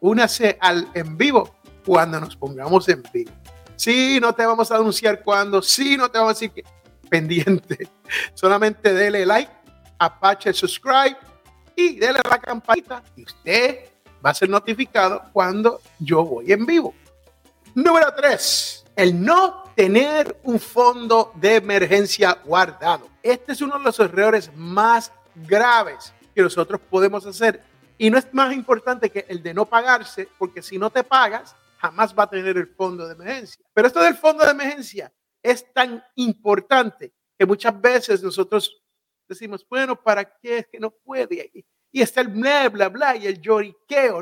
únase 0.02 0.58
al 0.60 0.88
en 0.94 1.18
vivo 1.18 1.56
cuando 1.86 2.20
nos 2.20 2.36
pongamos 2.36 2.88
en 2.90 3.04
vivo. 3.14 3.32
Sí, 3.76 4.20
no 4.22 4.34
te 4.34 4.46
vamos 4.46 4.72
a 4.72 4.76
anunciar 4.76 5.24
cuándo, 5.24 5.62
sí, 5.62 5.98
no 5.98 6.10
te 6.10 6.18
vamos 6.18 6.32
a 6.32 6.34
decir 6.34 6.52
que 6.52 6.64
pendiente. 7.10 7.88
Solamente 8.34 8.94
dele 8.94 9.26
like, 9.26 9.52
apache 10.00 10.54
subscribe 10.54 11.18
y 11.76 11.96
dele 12.00 12.20
la 12.30 12.40
campanita 12.40 13.04
y 13.16 13.24
usted 13.24 13.90
va 14.26 14.32
a 14.32 14.34
ser 14.34 14.50
notificado 14.50 15.24
cuando 15.32 15.82
yo 16.00 16.24
voy 16.24 16.52
en 16.52 16.66
vivo. 16.66 16.94
Número 17.76 18.14
3. 18.16 18.86
El 18.96 19.24
no 19.24 19.64
tener 19.76 20.40
un 20.44 20.60
fondo 20.60 21.32
de 21.36 21.56
emergencia 21.56 22.38
guardado. 22.46 23.10
Este 23.24 23.54
es 23.54 23.62
uno 23.62 23.80
de 23.80 23.84
los 23.84 24.00
errores 24.00 24.52
más 24.56 25.12
graves 25.34 26.14
que 26.36 26.44
nosotros 26.44 26.80
podemos 26.88 27.26
hacer. 27.26 27.64
Y 27.98 28.12
no 28.12 28.20
es 28.20 28.32
más 28.32 28.54
importante 28.54 29.10
que 29.10 29.26
el 29.28 29.42
de 29.42 29.56
no 29.56 29.66
pagarse, 29.66 30.30
porque 30.38 30.62
si 30.62 30.78
no 30.78 30.92
te 30.92 31.04
pagas, 31.04 31.56
jamás 31.78 32.14
va 32.18 32.24
a 32.24 32.30
tener 32.30 32.58
el 32.58 32.68
fondo 32.68 33.08
de 33.08 33.14
emergencia. 33.14 33.66
Pero 33.74 33.88
esto 33.88 34.02
del 34.04 34.16
fondo 34.16 34.46
de 34.46 34.52
emergencia 34.52 35.12
es 35.42 35.74
tan 35.74 36.04
importante 36.16 37.12
que 37.40 37.46
muchas 37.46 37.80
veces 37.82 38.22
nosotros 38.22 38.84
decimos, 39.28 39.66
bueno, 39.68 39.96
¿para 39.96 40.24
qué 40.26 40.60
es 40.60 40.68
que 40.68 40.80
no 40.80 40.92
puede? 40.92 41.52
Y 41.92 42.02
está 42.02 42.22
el 42.22 42.28
bla, 42.28 42.70
bla, 42.70 42.90
bla 42.90 43.16
y 43.16 43.26
el 43.26 43.42
lloriqueo. 43.42 44.22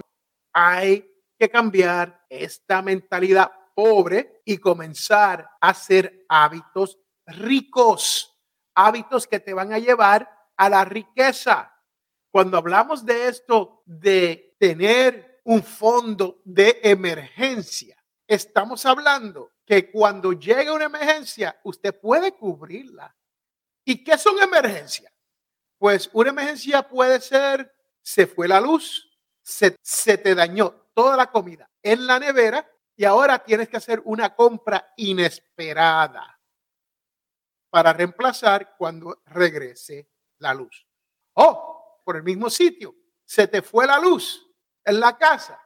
Hay 0.54 1.11
que 1.42 1.50
cambiar 1.50 2.24
esta 2.30 2.84
mentalidad 2.84 3.52
pobre 3.74 4.44
y 4.46 4.60
comenzar 4.60 5.50
a 5.60 5.70
hacer 5.70 6.24
hábitos 6.30 7.00
ricos, 7.26 8.40
hábitos 8.76 9.26
que 9.26 9.40
te 9.40 9.52
van 9.52 9.74
a 9.74 9.80
llevar 9.80 10.30
a 10.56 10.70
la 10.70 10.86
riqueza. 10.86 11.76
Cuando 12.30 12.60
hablamos 12.60 13.04
de 13.04 13.28
esto, 13.28 13.82
de 13.88 14.56
tener 14.60 15.42
un 15.46 15.64
fondo 15.64 16.44
de 16.46 16.80
emergencia, 16.84 17.98
estamos 18.28 18.86
hablando 18.86 19.54
que 19.66 19.90
cuando 19.90 20.34
llegue 20.34 20.70
una 20.70 20.86
emergencia, 20.86 21.60
usted 21.64 22.00
puede 22.00 22.34
cubrirla. 22.34 23.16
¿Y 23.84 24.04
qué 24.04 24.16
son 24.16 24.38
emergencias? 24.38 25.12
Pues 25.80 26.08
una 26.14 26.30
emergencia 26.30 26.88
puede 26.88 27.20
ser, 27.20 27.74
se 28.04 28.28
fue 28.28 28.48
la 28.48 28.62
luz, 28.62 29.10
se, 29.42 29.76
se 29.82 30.20
te 30.20 30.36
dañó 30.36 30.81
toda 31.02 31.18
la 31.18 31.32
comida 31.32 31.68
en 31.82 32.06
la 32.06 32.20
nevera 32.20 32.64
y 32.96 33.06
ahora 33.06 33.40
tienes 33.40 33.68
que 33.68 33.78
hacer 33.78 34.04
una 34.06 34.36
compra 34.36 34.94
inesperada 34.98 36.40
para 37.72 37.92
reemplazar 37.92 38.76
cuando 38.78 39.24
regrese 39.26 40.12
la 40.38 40.54
luz. 40.54 40.86
O 41.34 42.02
por 42.06 42.18
el 42.18 42.24
mismo 42.24 42.52
sitio, 42.52 42.94
se 43.26 43.48
te 43.48 43.64
fue 43.64 43.88
la 43.88 43.98
luz 43.98 44.48
en 44.86 45.00
la 45.00 45.18
casa, 45.18 45.60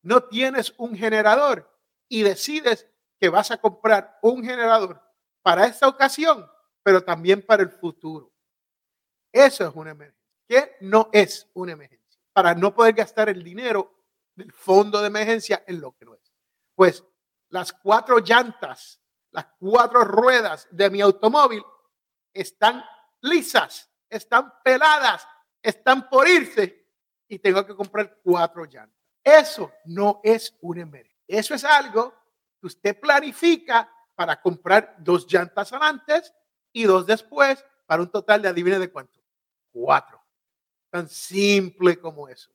no 0.00 0.24
tienes 0.24 0.72
un 0.78 0.96
generador 0.96 1.70
y 2.08 2.22
decides 2.22 2.88
que 3.20 3.28
vas 3.28 3.50
a 3.50 3.58
comprar 3.58 4.18
un 4.22 4.42
generador 4.42 4.98
para 5.42 5.66
esta 5.66 5.88
ocasión, 5.88 6.50
pero 6.82 7.04
también 7.04 7.44
para 7.44 7.62
el 7.62 7.70
futuro. 7.70 8.32
Eso 9.30 9.68
es 9.68 9.74
una 9.74 9.90
emergencia. 9.90 10.26
¿Qué 10.48 10.76
no 10.80 11.10
es 11.12 11.50
una 11.52 11.72
emergencia? 11.72 12.18
Para 12.32 12.54
no 12.54 12.74
poder 12.74 12.94
gastar 12.94 13.28
el 13.28 13.44
dinero 13.44 13.97
del 14.38 14.52
fondo 14.52 15.00
de 15.00 15.08
emergencia 15.08 15.64
en 15.66 15.80
lo 15.80 15.92
que 15.92 16.04
no 16.04 16.14
es. 16.14 16.32
Pues 16.74 17.04
las 17.48 17.72
cuatro 17.72 18.18
llantas, 18.20 19.00
las 19.32 19.46
cuatro 19.58 20.04
ruedas 20.04 20.68
de 20.70 20.88
mi 20.90 21.00
automóvil 21.00 21.62
están 22.32 22.84
lisas, 23.22 23.90
están 24.08 24.54
peladas, 24.62 25.26
están 25.60 26.08
por 26.08 26.28
irse 26.28 26.86
y 27.26 27.40
tengo 27.40 27.66
que 27.66 27.74
comprar 27.74 28.20
cuatro 28.22 28.64
llantas. 28.64 28.96
Eso 29.24 29.72
no 29.86 30.20
es 30.22 30.56
una 30.60 30.82
emergencia. 30.82 31.18
Eso 31.26 31.54
es 31.54 31.64
algo 31.64 32.14
que 32.60 32.68
usted 32.68 32.98
planifica 32.98 33.92
para 34.14 34.40
comprar 34.40 34.96
dos 35.00 35.26
llantas 35.30 35.72
antes 35.72 36.32
y 36.72 36.84
dos 36.84 37.06
después 37.06 37.64
para 37.86 38.02
un 38.02 38.10
total 38.10 38.40
de 38.40 38.48
adivine 38.48 38.78
de 38.78 38.90
cuánto. 38.90 39.20
Cuatro. 39.72 40.24
Tan 40.90 41.08
simple 41.08 41.98
como 41.98 42.28
eso. 42.28 42.50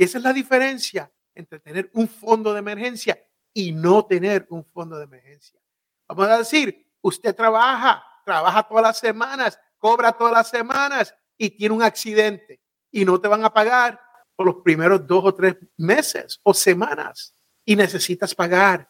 Esa 0.00 0.16
es 0.16 0.24
la 0.24 0.32
diferencia 0.32 1.12
entre 1.34 1.60
tener 1.60 1.90
un 1.92 2.08
fondo 2.08 2.54
de 2.54 2.60
emergencia 2.60 3.22
y 3.52 3.70
no 3.70 4.06
tener 4.06 4.46
un 4.48 4.64
fondo 4.64 4.96
de 4.96 5.04
emergencia. 5.04 5.60
Vamos 6.08 6.26
a 6.26 6.38
decir, 6.38 6.90
usted 7.02 7.36
trabaja, 7.36 8.02
trabaja 8.24 8.62
todas 8.62 8.82
las 8.82 8.98
semanas, 8.98 9.60
cobra 9.76 10.12
todas 10.12 10.32
las 10.32 10.48
semanas 10.48 11.14
y 11.36 11.50
tiene 11.50 11.74
un 11.74 11.82
accidente 11.82 12.62
y 12.90 13.04
no 13.04 13.20
te 13.20 13.28
van 13.28 13.44
a 13.44 13.52
pagar 13.52 14.00
por 14.34 14.46
los 14.46 14.56
primeros 14.64 15.06
dos 15.06 15.22
o 15.22 15.34
tres 15.34 15.56
meses 15.76 16.40
o 16.44 16.54
semanas 16.54 17.34
y 17.66 17.76
necesitas 17.76 18.34
pagar 18.34 18.88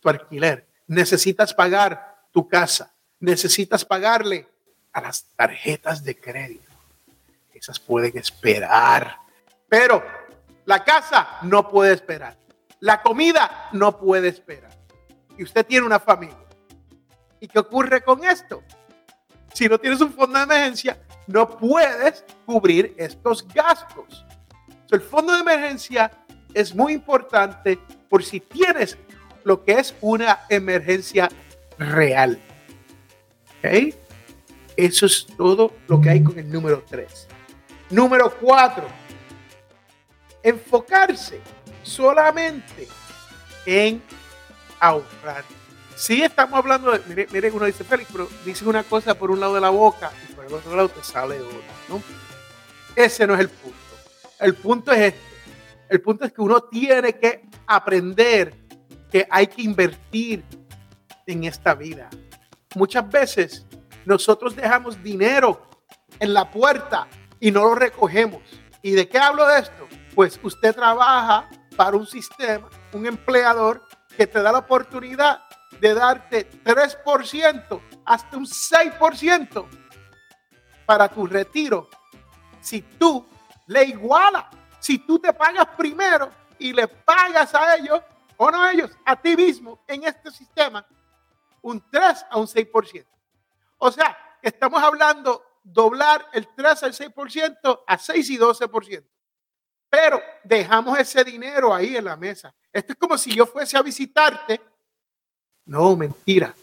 tu 0.00 0.10
alquiler, 0.10 0.68
necesitas 0.86 1.54
pagar 1.54 2.26
tu 2.30 2.46
casa, 2.46 2.94
necesitas 3.20 3.86
pagarle 3.86 4.46
a 4.92 5.00
las 5.00 5.24
tarjetas 5.34 6.04
de 6.04 6.20
crédito. 6.20 6.70
Esas 7.54 7.80
pueden 7.80 8.18
esperar, 8.18 9.16
pero 9.66 10.21
la 10.64 10.84
casa 10.84 11.38
no 11.42 11.68
puede 11.68 11.94
esperar. 11.94 12.36
La 12.80 13.02
comida 13.02 13.68
no 13.72 13.98
puede 13.98 14.28
esperar. 14.28 14.72
Y 15.36 15.44
usted 15.44 15.66
tiene 15.66 15.86
una 15.86 16.00
familia. 16.00 16.36
¿Y 17.40 17.48
qué 17.48 17.58
ocurre 17.58 18.02
con 18.02 18.24
esto? 18.24 18.62
Si 19.52 19.68
no 19.68 19.78
tienes 19.78 20.00
un 20.00 20.12
fondo 20.12 20.38
de 20.38 20.44
emergencia, 20.44 21.00
no 21.26 21.48
puedes 21.58 22.24
cubrir 22.46 22.94
estos 22.96 23.46
gastos. 23.48 24.24
el 24.90 25.00
fondo 25.00 25.32
de 25.32 25.40
emergencia 25.40 26.10
es 26.52 26.74
muy 26.74 26.92
importante 26.92 27.78
por 28.10 28.22
si 28.22 28.40
tienes 28.40 28.98
lo 29.42 29.64
que 29.64 29.72
es 29.72 29.94
una 30.00 30.40
emergencia 30.50 31.30
real. 31.78 32.38
¿Ok? 33.58 33.94
Eso 34.76 35.06
es 35.06 35.26
todo 35.36 35.72
lo 35.88 36.00
que 36.00 36.10
hay 36.10 36.22
con 36.22 36.38
el 36.38 36.50
número 36.50 36.84
3. 36.88 37.28
Número 37.90 38.34
4 38.38 39.01
enfocarse 40.42 41.40
solamente 41.82 42.88
en 43.66 44.02
ahorrar. 44.80 45.44
Si 45.94 46.22
estamos 46.22 46.58
hablando 46.58 46.90
de, 46.90 47.26
mire, 47.30 47.50
uno 47.50 47.66
dice, 47.66 47.84
Félix, 47.84 48.10
pero 48.10 48.28
dices 48.44 48.66
una 48.66 48.82
cosa 48.82 49.14
por 49.14 49.30
un 49.30 49.40
lado 49.40 49.54
de 49.54 49.60
la 49.60 49.70
boca 49.70 50.10
y 50.28 50.32
por 50.32 50.46
el 50.46 50.54
otro 50.54 50.74
lado 50.74 50.88
te 50.88 51.04
sale 51.04 51.40
otra, 51.40 51.58
¿no? 51.88 52.02
Ese 52.96 53.26
no 53.26 53.34
es 53.34 53.40
el 53.40 53.48
punto. 53.48 53.78
El 54.40 54.54
punto 54.54 54.92
es 54.92 55.00
este. 55.00 55.20
El 55.88 56.00
punto 56.00 56.24
es 56.24 56.32
que 56.32 56.40
uno 56.40 56.60
tiene 56.62 57.12
que 57.18 57.44
aprender 57.66 58.54
que 59.10 59.26
hay 59.30 59.46
que 59.46 59.62
invertir 59.62 60.42
en 61.26 61.44
esta 61.44 61.74
vida. 61.74 62.08
Muchas 62.74 63.08
veces 63.10 63.66
nosotros 64.04 64.56
dejamos 64.56 65.02
dinero 65.02 65.68
en 66.18 66.32
la 66.32 66.50
puerta 66.50 67.06
y 67.38 67.50
no 67.50 67.64
lo 67.64 67.74
recogemos. 67.74 68.42
¿Y 68.80 68.92
de 68.92 69.08
qué 69.08 69.18
hablo 69.18 69.46
de 69.46 69.60
esto? 69.60 69.86
Pues 70.14 70.38
usted 70.42 70.74
trabaja 70.74 71.48
para 71.76 71.96
un 71.96 72.06
sistema, 72.06 72.68
un 72.92 73.06
empleador 73.06 73.86
que 74.16 74.26
te 74.26 74.42
da 74.42 74.52
la 74.52 74.58
oportunidad 74.58 75.42
de 75.80 75.94
darte 75.94 76.50
3% 76.62 77.80
hasta 78.04 78.36
un 78.36 78.46
6% 78.46 79.66
para 80.86 81.08
tu 81.08 81.26
retiro. 81.26 81.88
Si 82.60 82.82
tú 82.82 83.26
le 83.66 83.84
igualas, 83.84 84.46
si 84.78 84.98
tú 84.98 85.18
te 85.18 85.32
pagas 85.32 85.66
primero 85.76 86.30
y 86.58 86.72
le 86.72 86.86
pagas 86.86 87.54
a 87.54 87.76
ellos, 87.76 88.00
o 88.36 88.50
no 88.50 88.62
a 88.62 88.72
ellos, 88.72 88.90
a 89.04 89.16
ti 89.16 89.36
mismo 89.36 89.82
en 89.86 90.04
este 90.04 90.30
sistema, 90.30 90.86
un 91.62 91.82
3 91.90 92.26
a 92.30 92.38
un 92.38 92.46
6%. 92.46 93.06
O 93.78 93.90
sea, 93.90 94.16
estamos 94.42 94.82
hablando 94.82 95.44
doblar 95.62 96.28
el 96.32 96.48
3 96.54 96.82
al 96.82 96.92
6% 96.92 97.82
a 97.86 97.98
6 97.98 98.30
y 98.30 98.38
12%. 98.38 99.04
Pero 99.92 100.22
dejamos 100.42 100.98
ese 100.98 101.22
dinero 101.22 101.74
ahí 101.74 101.98
en 101.98 102.06
la 102.06 102.16
mesa. 102.16 102.54
Esto 102.72 102.94
es 102.94 102.98
como 102.98 103.18
si 103.18 103.34
yo 103.34 103.44
fuese 103.44 103.76
a 103.76 103.82
visitarte. 103.82 104.58
No, 105.66 105.94
mentira. 105.94 106.54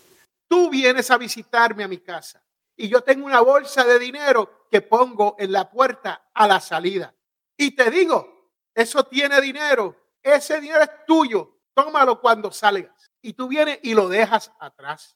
Tú 0.47 0.67
vienes 0.71 1.11
a 1.11 1.17
visitarme 1.19 1.83
a 1.83 1.87
mi 1.87 1.99
casa 1.99 2.43
y 2.75 2.89
yo 2.89 3.01
tengo 3.03 3.27
una 3.27 3.41
bolsa 3.41 3.83
de 3.83 3.99
dinero 3.99 4.65
que 4.71 4.81
pongo 4.81 5.35
en 5.37 5.51
la 5.51 5.69
puerta 5.69 6.29
a 6.33 6.47
la 6.47 6.59
salida. 6.59 7.13
Y 7.55 7.75
te 7.75 7.91
digo, 7.91 8.55
eso 8.73 9.03
tiene 9.03 9.39
dinero. 9.41 9.95
Ese 10.23 10.59
dinero 10.59 10.81
es 10.81 11.05
tuyo. 11.05 11.59
Tómalo 11.75 12.19
cuando 12.19 12.51
salgas. 12.51 13.11
Y 13.21 13.33
tú 13.33 13.47
vienes 13.47 13.77
y 13.83 13.93
lo 13.93 14.09
dejas 14.09 14.51
atrás. 14.59 15.15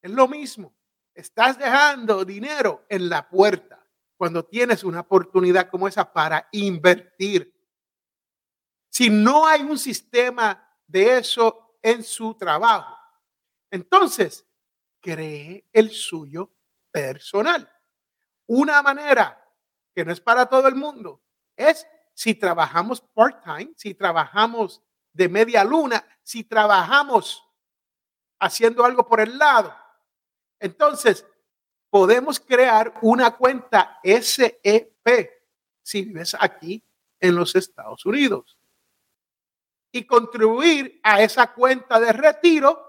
Es 0.00 0.12
lo 0.12 0.28
mismo. 0.28 0.72
Estás 1.12 1.58
dejando 1.58 2.24
dinero 2.24 2.84
en 2.88 3.08
la 3.08 3.28
puerta 3.28 3.84
cuando 4.18 4.44
tienes 4.44 4.82
una 4.82 5.00
oportunidad 5.00 5.70
como 5.70 5.86
esa 5.86 6.12
para 6.12 6.48
invertir. 6.50 7.54
Si 8.90 9.08
no 9.08 9.46
hay 9.46 9.62
un 9.62 9.78
sistema 9.78 10.76
de 10.86 11.18
eso 11.18 11.78
en 11.80 12.02
su 12.02 12.34
trabajo, 12.34 12.98
entonces 13.70 14.44
cree 15.00 15.68
el 15.72 15.90
suyo 15.90 16.52
personal. 16.90 17.72
Una 18.46 18.82
manera 18.82 19.40
que 19.94 20.04
no 20.04 20.12
es 20.12 20.20
para 20.20 20.46
todo 20.46 20.66
el 20.66 20.74
mundo 20.74 21.22
es 21.56 21.86
si 22.12 22.34
trabajamos 22.34 23.00
part-time, 23.00 23.72
si 23.76 23.94
trabajamos 23.94 24.82
de 25.12 25.28
media 25.28 25.62
luna, 25.62 26.04
si 26.24 26.42
trabajamos 26.42 27.44
haciendo 28.40 28.84
algo 28.84 29.06
por 29.06 29.20
el 29.20 29.38
lado. 29.38 29.72
Entonces, 30.58 31.24
podemos 31.90 32.38
crear 32.40 32.94
una 33.02 33.36
cuenta 33.36 33.98
SEP 34.02 35.30
si 35.82 36.04
vives 36.04 36.36
aquí 36.38 36.82
en 37.20 37.34
los 37.34 37.54
Estados 37.56 38.04
Unidos 38.04 38.58
y 39.90 40.06
contribuir 40.06 41.00
a 41.02 41.22
esa 41.22 41.52
cuenta 41.52 41.98
de 41.98 42.12
retiro 42.12 42.84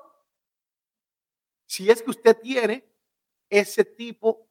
si 1.65 1.89
es 1.89 2.01
que 2.01 2.09
usted 2.09 2.37
tiene 2.41 2.85
ese 3.49 3.85
tipo 3.85 4.49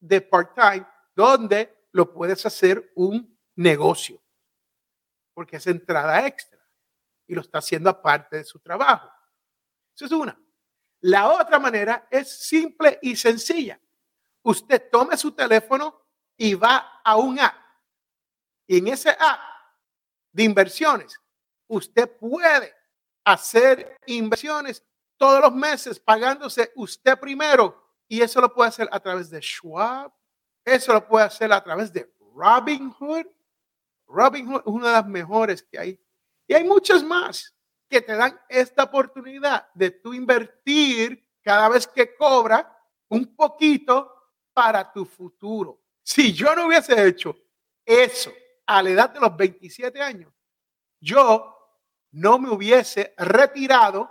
de 0.00 0.20
part-time 0.20 0.86
donde 1.14 1.88
lo 1.92 2.12
puedes 2.12 2.44
hacer 2.46 2.92
un 2.94 3.38
negocio 3.56 4.22
porque 5.34 5.56
es 5.56 5.66
entrada 5.66 6.26
extra 6.26 6.58
y 7.26 7.34
lo 7.34 7.42
está 7.42 7.58
haciendo 7.58 7.90
aparte 7.90 8.38
de 8.38 8.44
su 8.44 8.58
trabajo. 8.60 9.10
Eso 9.94 10.06
es 10.06 10.12
una. 10.12 10.40
La 11.06 11.32
otra 11.32 11.60
manera 11.60 12.08
es 12.10 12.28
simple 12.28 12.98
y 13.00 13.14
sencilla. 13.14 13.80
Usted 14.42 14.90
tome 14.90 15.16
su 15.16 15.30
teléfono 15.30 16.02
y 16.36 16.54
va 16.54 17.00
a 17.04 17.16
un 17.16 17.38
app. 17.38 17.54
Y 18.66 18.78
en 18.78 18.88
ese 18.88 19.10
app 19.10 19.38
de 20.32 20.42
inversiones, 20.42 21.16
usted 21.68 22.10
puede 22.18 22.74
hacer 23.24 23.96
inversiones 24.06 24.84
todos 25.16 25.40
los 25.42 25.54
meses 25.54 26.00
pagándose 26.00 26.72
usted 26.74 27.16
primero. 27.20 27.88
Y 28.08 28.20
eso 28.20 28.40
lo 28.40 28.52
puede 28.52 28.70
hacer 28.70 28.88
a 28.90 28.98
través 28.98 29.30
de 29.30 29.40
Schwab. 29.40 30.12
Eso 30.64 30.92
lo 30.92 31.06
puede 31.06 31.26
hacer 31.26 31.52
a 31.52 31.62
través 31.62 31.92
de 31.92 32.12
Robinhood. 32.34 33.26
Robinhood 34.08 34.62
es 34.62 34.66
una 34.66 34.88
de 34.88 34.92
las 34.94 35.06
mejores 35.06 35.62
que 35.62 35.78
hay. 35.78 36.00
Y 36.48 36.54
hay 36.54 36.64
muchas 36.64 37.04
más 37.04 37.55
que 37.88 38.00
te 38.00 38.14
dan 38.14 38.40
esta 38.48 38.84
oportunidad 38.84 39.68
de 39.74 39.90
tú 39.90 40.12
invertir 40.12 41.26
cada 41.42 41.68
vez 41.68 41.86
que 41.86 42.14
cobra 42.16 42.76
un 43.08 43.34
poquito 43.36 44.12
para 44.52 44.92
tu 44.92 45.04
futuro. 45.04 45.80
Si 46.02 46.32
yo 46.32 46.54
no 46.54 46.66
hubiese 46.66 47.06
hecho 47.06 47.36
eso 47.84 48.32
a 48.66 48.82
la 48.82 48.90
edad 48.90 49.10
de 49.10 49.20
los 49.20 49.36
27 49.36 50.00
años, 50.02 50.32
yo 51.00 51.56
no 52.12 52.38
me 52.38 52.50
hubiese 52.50 53.14
retirado 53.16 54.10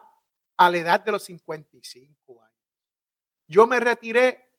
a 0.57 0.69
la 0.69 0.77
edad 0.77 0.99
de 1.01 1.11
los 1.11 1.23
55 1.23 2.41
años. 2.41 2.55
Yo 3.47 3.67
me 3.67 3.79
retiré 3.79 4.49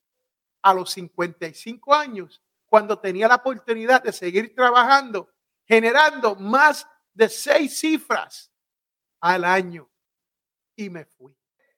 a 0.62 0.74
los 0.74 0.90
55 0.90 1.94
años 1.94 2.42
cuando 2.66 2.98
tenía 2.98 3.28
la 3.28 3.36
oportunidad 3.36 4.02
de 4.02 4.12
seguir 4.12 4.54
trabajando, 4.54 5.30
generando 5.64 6.34
más 6.34 6.86
de 7.14 7.28
seis 7.28 7.78
cifras 7.78 8.52
al 9.34 9.44
año. 9.44 9.90
Y 10.76 10.90
me 10.90 11.04
fui, 11.04 11.36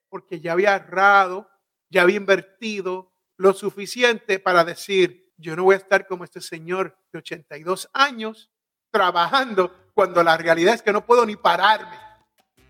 porque 0.09 0.39
ya 0.39 0.53
había 0.53 0.75
ahorrado, 0.75 1.49
ya 1.89 2.01
había 2.01 2.17
invertido 2.17 3.11
lo 3.37 3.53
suficiente 3.53 4.39
para 4.39 4.63
decir, 4.63 5.33
yo 5.37 5.55
no 5.55 5.63
voy 5.63 5.75
a 5.75 5.77
estar 5.77 6.05
como 6.05 6.25
este 6.25 6.41
señor 6.41 6.97
de 7.11 7.19
82 7.19 7.89
años 7.93 8.51
trabajando 8.91 9.91
cuando 9.93 10.21
la 10.23 10.37
realidad 10.37 10.73
es 10.73 10.81
que 10.81 10.91
no 10.91 11.05
puedo 11.05 11.25
ni 11.25 11.35
pararme. 11.35 11.97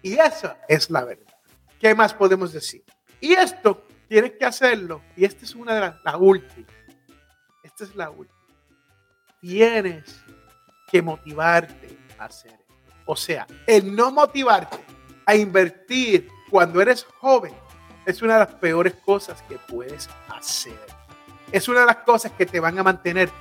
Y 0.01 0.13
esa 0.13 0.61
es 0.67 0.89
la 0.89 1.03
verdad. 1.03 1.33
¿Qué 1.79 1.95
más 1.95 2.13
podemos 2.13 2.53
decir? 2.53 2.83
Y 3.19 3.33
esto 3.33 3.85
tienes 4.07 4.33
que 4.33 4.45
hacerlo. 4.45 5.01
Y 5.15 5.25
esta 5.25 5.45
es 5.45 5.55
una 5.55 5.73
de 5.73 5.79
las 5.81 6.03
la 6.03 6.17
últimas. 6.17 6.71
Esta 7.63 7.83
es 7.83 7.95
la 7.95 8.09
última. 8.09 8.37
Tienes 9.41 10.21
que 10.91 11.01
motivarte 11.01 11.97
a 12.17 12.25
hacer 12.25 12.59
o 13.11 13.15
sea, 13.15 13.47
el 13.65 13.95
no 13.95 14.11
motivarte 14.11 14.77
a 15.25 15.35
invertir 15.35 16.29
cuando 16.47 16.79
eres 16.79 17.07
joven 17.17 17.55
es 18.05 18.21
una 18.21 18.33
de 18.33 18.39
las 18.41 18.53
peores 18.53 18.93
cosas 19.03 19.41
que 19.49 19.57
puedes 19.57 20.07
hacer. 20.27 20.79
Es 21.51 21.67
una 21.67 21.79
de 21.79 21.85
las 21.87 21.95
cosas 21.97 22.33
que 22.33 22.45
te 22.45 22.59
van 22.59 22.77
a 22.77 22.83
mantener 22.83 23.31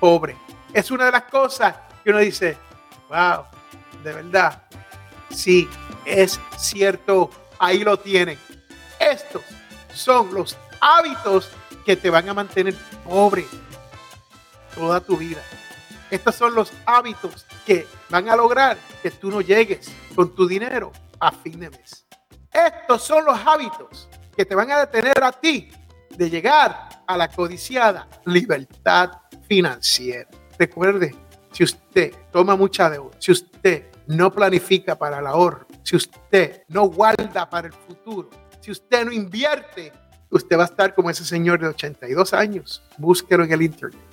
pobre. 0.00 0.34
Es 0.72 0.90
una 0.90 1.04
de 1.04 1.12
las 1.12 1.24
cosas 1.24 1.76
que 2.02 2.08
uno 2.08 2.20
dice, 2.20 2.56
wow, 3.10 3.44
de 4.02 4.14
verdad, 4.14 4.62
sí, 5.28 5.68
es 6.06 6.40
cierto, 6.56 7.28
ahí 7.58 7.84
lo 7.84 7.98
tienen. 7.98 8.38
Estos 8.98 9.42
son 9.92 10.32
los 10.32 10.56
hábitos 10.80 11.50
que 11.84 11.96
te 11.96 12.08
van 12.08 12.30
a 12.30 12.32
mantener 12.32 12.74
pobre 13.04 13.44
toda 14.74 15.00
tu 15.00 15.18
vida. 15.18 15.42
Estos 16.12 16.34
son 16.34 16.54
los 16.54 16.70
hábitos 16.84 17.46
que 17.64 17.86
van 18.10 18.28
a 18.28 18.36
lograr 18.36 18.76
que 19.02 19.10
tú 19.10 19.30
no 19.30 19.40
llegues 19.40 19.90
con 20.14 20.34
tu 20.34 20.46
dinero 20.46 20.92
a 21.18 21.32
fin 21.32 21.58
de 21.58 21.70
mes. 21.70 22.06
Estos 22.52 23.02
son 23.02 23.24
los 23.24 23.38
hábitos 23.46 24.10
que 24.36 24.44
te 24.44 24.54
van 24.54 24.70
a 24.70 24.80
detener 24.80 25.24
a 25.24 25.32
ti 25.32 25.70
de 26.10 26.28
llegar 26.28 27.02
a 27.06 27.16
la 27.16 27.28
codiciada 27.28 28.06
libertad 28.26 29.10
financiera. 29.48 30.28
Recuerde, 30.58 31.14
si 31.50 31.64
usted 31.64 32.12
toma 32.30 32.56
mucha 32.56 32.90
deuda, 32.90 33.16
si 33.18 33.32
usted 33.32 33.86
no 34.06 34.30
planifica 34.30 34.98
para 34.98 35.20
el 35.20 35.26
ahorro, 35.26 35.66
si 35.82 35.96
usted 35.96 36.64
no 36.68 36.90
guarda 36.90 37.48
para 37.48 37.68
el 37.68 37.72
futuro, 37.72 38.28
si 38.60 38.70
usted 38.70 39.06
no 39.06 39.12
invierte, 39.12 39.90
usted 40.28 40.58
va 40.58 40.64
a 40.64 40.66
estar 40.66 40.94
como 40.94 41.08
ese 41.08 41.24
señor 41.24 41.58
de 41.58 41.68
82 41.68 42.34
años. 42.34 42.82
Búsquelo 42.98 43.44
en 43.44 43.52
el 43.52 43.62
internet 43.62 44.11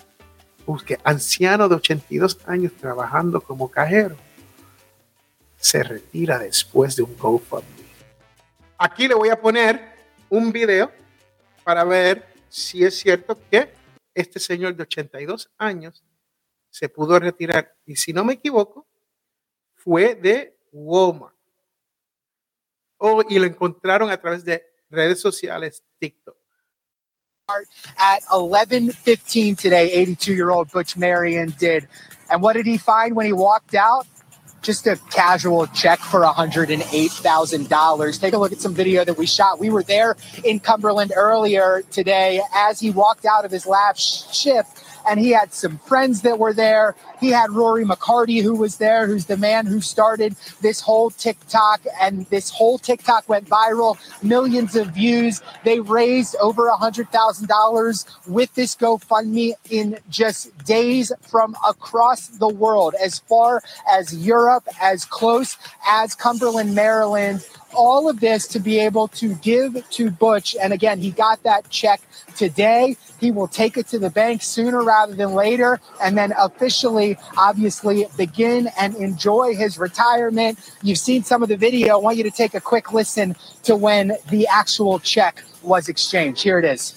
busque 0.70 1.00
anciano 1.04 1.68
de 1.68 1.74
82 1.74 2.42
años 2.46 2.74
trabajando 2.74 3.42
como 3.42 3.72
cajero, 3.72 4.16
se 5.58 5.82
retira 5.82 6.38
después 6.38 6.96
de 6.96 7.02
un 7.02 7.18
GoFundMe. 7.18 7.90
Aquí 8.78 9.08
le 9.08 9.16
voy 9.16 9.30
a 9.30 9.42
poner 9.42 9.82
un 10.30 10.52
video 10.52 10.92
para 11.64 11.84
ver 11.84 12.24
si 12.50 12.84
es 12.86 13.00
cierto 13.00 13.36
que 13.50 13.74
este 14.14 14.40
señor 14.40 14.76
de 14.76 14.84
82 14.84 15.50
años 15.58 16.04
se 16.70 16.88
pudo 16.88 17.18
retirar. 17.18 17.76
Y 17.88 17.96
si 17.96 18.14
no 18.14 18.24
me 18.24 18.34
equivoco, 18.34 18.86
fue 19.74 20.14
de 20.14 20.56
Walmart. 20.72 21.36
Oh, 22.98 23.24
y 23.28 23.40
lo 23.40 23.46
encontraron 23.46 24.12
a 24.12 24.22
través 24.22 24.46
de 24.46 24.64
redes 24.92 25.20
sociales 25.20 25.84
TikTok. 25.98 26.39
At 27.98 28.24
11:15 28.32 29.58
today. 29.58 30.06
82-year-old 30.06 30.72
Butch 30.72 30.98
Marion 30.98 31.54
did, 31.58 31.88
and 32.30 32.42
what 32.42 32.54
did 32.54 32.66
he 32.66 32.78
find 32.78 33.16
when 33.16 33.26
he 33.26 33.34
walked 33.34 33.76
out? 33.76 34.08
Just 34.62 34.88
a 34.88 34.98
casual 35.10 35.68
check 35.68 36.00
for 36.00 36.20
$108,000. 36.22 38.20
Take 38.20 38.34
a 38.34 38.38
look 38.38 38.52
at 38.52 38.60
some 38.60 38.74
video 38.74 39.06
that 39.06 39.18
we 39.18 39.26
shot. 39.26 39.58
We 39.58 39.70
were 39.70 39.84
there 39.84 40.18
in 40.44 40.60
Cumberland 40.60 41.14
earlier 41.16 41.82
today 41.92 42.42
as 42.54 42.80
he 42.82 42.92
walked 42.92 43.26
out 43.26 43.46
of 43.46 43.52
his 43.52 43.66
last 43.66 44.36
shift 44.36 44.84
and 45.10 45.20
he 45.20 45.32
had 45.32 45.54
some 45.54 45.80
friends 45.80 46.22
that 46.22 46.38
were 46.38 46.54
there. 46.54 46.96
He 47.20 47.30
had 47.30 47.50
Rory 47.52 47.84
McCarty, 47.84 48.44
who 48.44 48.56
was 48.56 48.78
there, 48.78 49.08
who's 49.08 49.26
the 49.26 49.38
man 49.38 49.66
who 49.66 49.82
started 49.82 50.36
this 50.62 50.82
whole 50.82 51.10
TikTok, 51.10 51.82
and 52.00 52.28
this 52.28 52.52
whole 52.52 52.78
TikTok 52.78 53.28
went 53.28 53.50
viral, 53.50 53.98
millions 54.24 54.76
of 54.76 54.90
views. 54.90 55.42
They 55.64 55.80
raised 55.80 56.36
over 56.40 56.68
a 56.68 56.78
hundred 56.78 57.10
thousand 57.10 57.48
dollars 57.48 58.06
with 58.28 58.54
this 58.54 58.76
GoFundMe 58.76 59.54
in 59.70 59.98
just 60.10 60.56
days 60.66 61.12
from 61.28 61.56
across 61.68 62.28
the 62.28 62.48
world, 62.48 62.94
as 63.02 63.20
far 63.20 63.64
as 63.92 64.16
Europe, 64.16 64.68
as 64.80 65.06
close 65.06 65.58
as 65.88 66.14
Cumberland, 66.14 66.76
Maryland 66.76 67.44
all 67.74 68.10
of 68.10 68.20
this 68.20 68.46
to 68.48 68.60
be 68.60 68.80
able 68.80 69.08
to 69.10 69.36
give 69.36 69.88
to 69.92 70.10
Butch. 70.12 70.56
And 70.62 70.74
again, 70.74 71.00
he 71.00 71.12
got 71.12 71.44
that 71.44 71.70
check 71.70 72.02
today. 72.36 72.98
He 73.20 73.32
will 73.32 73.48
take 73.48 73.78
it 73.78 73.88
to 73.88 74.00
the 74.00 74.10
bank 74.10 74.42
sooner 74.42 74.84
rather 74.84 75.14
than 75.14 75.34
later, 75.34 75.80
and 76.02 76.18
then 76.18 76.34
officially, 76.38 77.18
obviously, 77.38 78.08
begin 78.18 78.70
and 78.80 78.96
enjoy 78.96 79.56
his 79.56 79.78
retirement. 79.78 80.58
You've 80.82 80.98
seen 80.98 81.24
some 81.24 81.44
of 81.44 81.50
the 81.50 81.58
video. 81.58 81.96
I 81.96 81.98
want 81.98 82.18
you 82.18 82.24
to 82.24 82.32
take 82.32 82.54
a 82.54 82.62
quick 82.62 82.94
listen 82.94 83.36
to 83.64 83.76
when 83.76 84.14
the 84.30 84.48
actual 84.48 85.00
check 85.00 85.44
was 85.62 85.90
exchanged. 85.90 86.42
Here 86.42 86.60
it 86.60 86.66
is. 86.66 86.96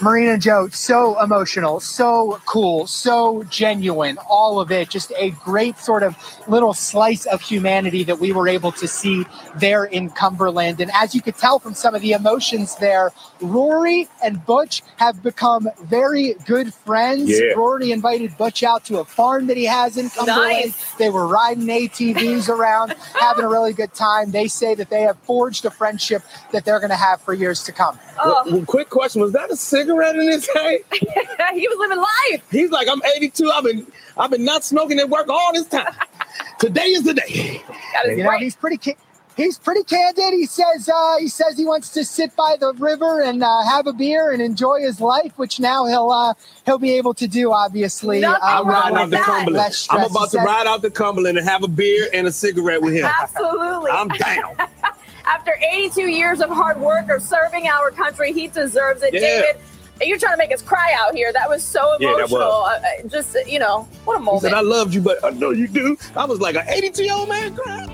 Marina 0.00 0.38
Joe, 0.38 0.68
so 0.68 1.20
emotional, 1.22 1.80
so 1.80 2.40
cool, 2.46 2.86
so 2.86 3.42
genuine, 3.44 4.16
all 4.26 4.58
of 4.58 4.72
it. 4.72 4.88
Just 4.88 5.12
a 5.18 5.30
great 5.44 5.76
sort 5.78 6.02
of 6.02 6.16
little 6.48 6.72
slice 6.72 7.26
of 7.26 7.42
humanity 7.42 8.02
that 8.04 8.18
we 8.18 8.32
were 8.32 8.48
able 8.48 8.72
to 8.72 8.88
see 8.88 9.26
there 9.56 9.84
in 9.84 10.08
Cumberland. 10.08 10.80
And 10.80 10.90
as 10.94 11.14
you 11.14 11.20
could 11.20 11.36
tell 11.36 11.58
from 11.58 11.74
some 11.74 11.94
of 11.94 12.00
the 12.00 12.12
emotions 12.12 12.76
there, 12.76 13.12
Rory 13.42 14.08
and 14.24 14.44
Butch 14.46 14.82
have 14.96 15.22
become 15.22 15.68
very 15.84 16.34
good 16.46 16.72
friends. 16.72 17.28
Yeah. 17.28 17.52
Rory 17.54 17.92
invited 17.92 18.34
Butch 18.38 18.62
out 18.62 18.86
to 18.86 19.00
a 19.00 19.04
farm 19.04 19.46
that 19.48 19.58
he 19.58 19.64
has 19.64 19.98
in 19.98 20.08
Cumberland. 20.08 20.48
Nice. 20.48 20.94
They 20.94 21.10
were 21.10 21.26
riding 21.26 21.66
ATVs 21.66 22.48
around, 22.48 22.94
having 23.20 23.44
a 23.44 23.48
really 23.48 23.74
good 23.74 23.92
time. 23.92 24.30
They 24.30 24.48
say 24.48 24.74
that 24.74 24.88
they 24.88 25.02
have 25.02 25.18
forged 25.24 25.66
a 25.66 25.70
friendship 25.70 26.22
that 26.52 26.64
they're 26.64 26.80
going 26.80 26.88
to 26.90 26.96
have 26.96 27.20
for 27.20 27.34
years 27.34 27.62
to 27.64 27.72
come. 27.72 27.98
Oh. 28.18 28.24
Well, 28.26 28.42
Oh, 28.46 28.52
well, 28.56 28.64
quick 28.64 28.88
question: 28.90 29.20
Was 29.22 29.32
that 29.32 29.50
a 29.50 29.56
cigarette 29.66 30.16
in 30.16 30.28
his 30.28 30.48
hand? 30.54 30.78
he 30.92 31.68
was 31.68 31.78
living 31.78 31.98
life. 31.98 32.42
He's 32.50 32.70
like, 32.70 32.88
I'm 32.88 33.02
82. 33.16 33.50
I've 33.50 33.64
been, 33.64 33.86
I've 34.16 34.30
been 34.30 34.44
not 34.44 34.64
smoking 34.64 34.98
at 34.98 35.08
work 35.08 35.28
all 35.28 35.52
this 35.52 35.66
time. 35.66 35.94
Today 36.58 36.86
is 36.86 37.02
the 37.04 37.14
day. 37.14 37.62
Got 37.92 38.08
You 38.16 38.24
know, 38.24 38.30
he's 38.38 38.56
pretty. 38.56 38.78
Ca- 38.78 38.96
he's 39.36 39.58
pretty 39.58 39.84
candid. 39.84 40.32
He 40.32 40.46
says 40.46 40.88
uh, 40.92 41.16
he 41.18 41.28
says 41.28 41.56
he 41.58 41.64
wants 41.64 41.90
to 41.90 42.04
sit 42.04 42.34
by 42.36 42.56
the 42.58 42.72
river 42.74 43.20
and 43.22 43.42
uh, 43.42 43.62
have 43.64 43.86
a 43.86 43.92
beer 43.92 44.32
and 44.32 44.40
enjoy 44.40 44.80
his 44.80 45.00
life, 45.00 45.32
which 45.36 45.60
now 45.60 45.84
he'll 45.86 46.10
uh, 46.10 46.34
he'll 46.64 46.78
be 46.78 46.92
able 46.92 47.14
to 47.14 47.26
do. 47.28 47.52
Obviously, 47.52 48.24
uh, 48.24 48.36
I'm 48.42 48.66
riding 48.66 48.96
out 48.96 49.02
with 49.02 49.10
to 49.10 49.16
that. 49.16 49.24
Cumberland. 49.24 49.86
I'm 49.90 50.10
about 50.10 50.24
to 50.24 50.30
said- 50.30 50.44
ride 50.44 50.66
out 50.66 50.82
to 50.82 50.90
Cumberland 50.90 51.38
and 51.38 51.46
have 51.48 51.62
a 51.62 51.68
beer 51.68 52.08
and 52.14 52.26
a 52.26 52.32
cigarette 52.32 52.80
with 52.82 52.94
him. 52.94 53.04
Absolutely. 53.04 53.90
I'm 53.90 54.08
down. 54.08 54.56
After 55.26 55.52
82 55.72 56.02
years 56.02 56.40
of 56.40 56.50
hard 56.50 56.80
work 56.80 57.08
of 57.10 57.20
serving 57.22 57.66
our 57.68 57.90
country, 57.90 58.32
he 58.32 58.46
deserves 58.48 59.02
it. 59.02 59.12
Yeah. 59.12 59.20
David, 59.20 59.56
you're 60.02 60.18
trying 60.18 60.34
to 60.34 60.38
make 60.38 60.52
us 60.52 60.62
cry 60.62 60.94
out 61.00 61.14
here. 61.14 61.32
That 61.32 61.48
was 61.48 61.64
so 61.64 61.96
Yeah, 61.98 62.12
was. 62.12 62.30
emotional. 62.30 62.62
Uh, 62.64 62.78
uh, 62.78 63.08
just, 63.08 63.36
you 63.46 63.58
know, 63.58 63.88
what 64.04 64.16
a 64.16 64.18
He 64.20 64.24
moment. 64.24 64.42
said, 64.42 64.54
I 64.54 64.60
loved 64.60 64.94
you, 64.94 65.00
but 65.00 65.24
I 65.24 65.30
know 65.30 65.50
you 65.50 65.66
do. 65.68 65.96
I 66.16 66.24
was 66.26 66.40
like 66.40 66.54
an 66.56 66.64
82 66.68 67.02
year 67.04 67.14
old 67.14 67.28
man 67.28 67.54
crying. 67.56 67.90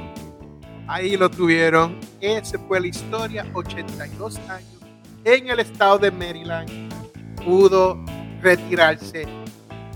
Ahí 0.88 1.16
lo 1.18 1.28
tuvieron. 1.30 1.98
Esa 2.20 2.58
fue 2.68 2.80
la 2.80 2.86
historia. 2.88 3.46
82 3.54 4.38
años 4.48 4.64
en 5.24 5.48
el 5.48 5.60
estado 5.60 5.98
de 5.98 6.10
Maryland. 6.10 6.70
Pudo 7.42 7.98
retirarse 8.42 9.26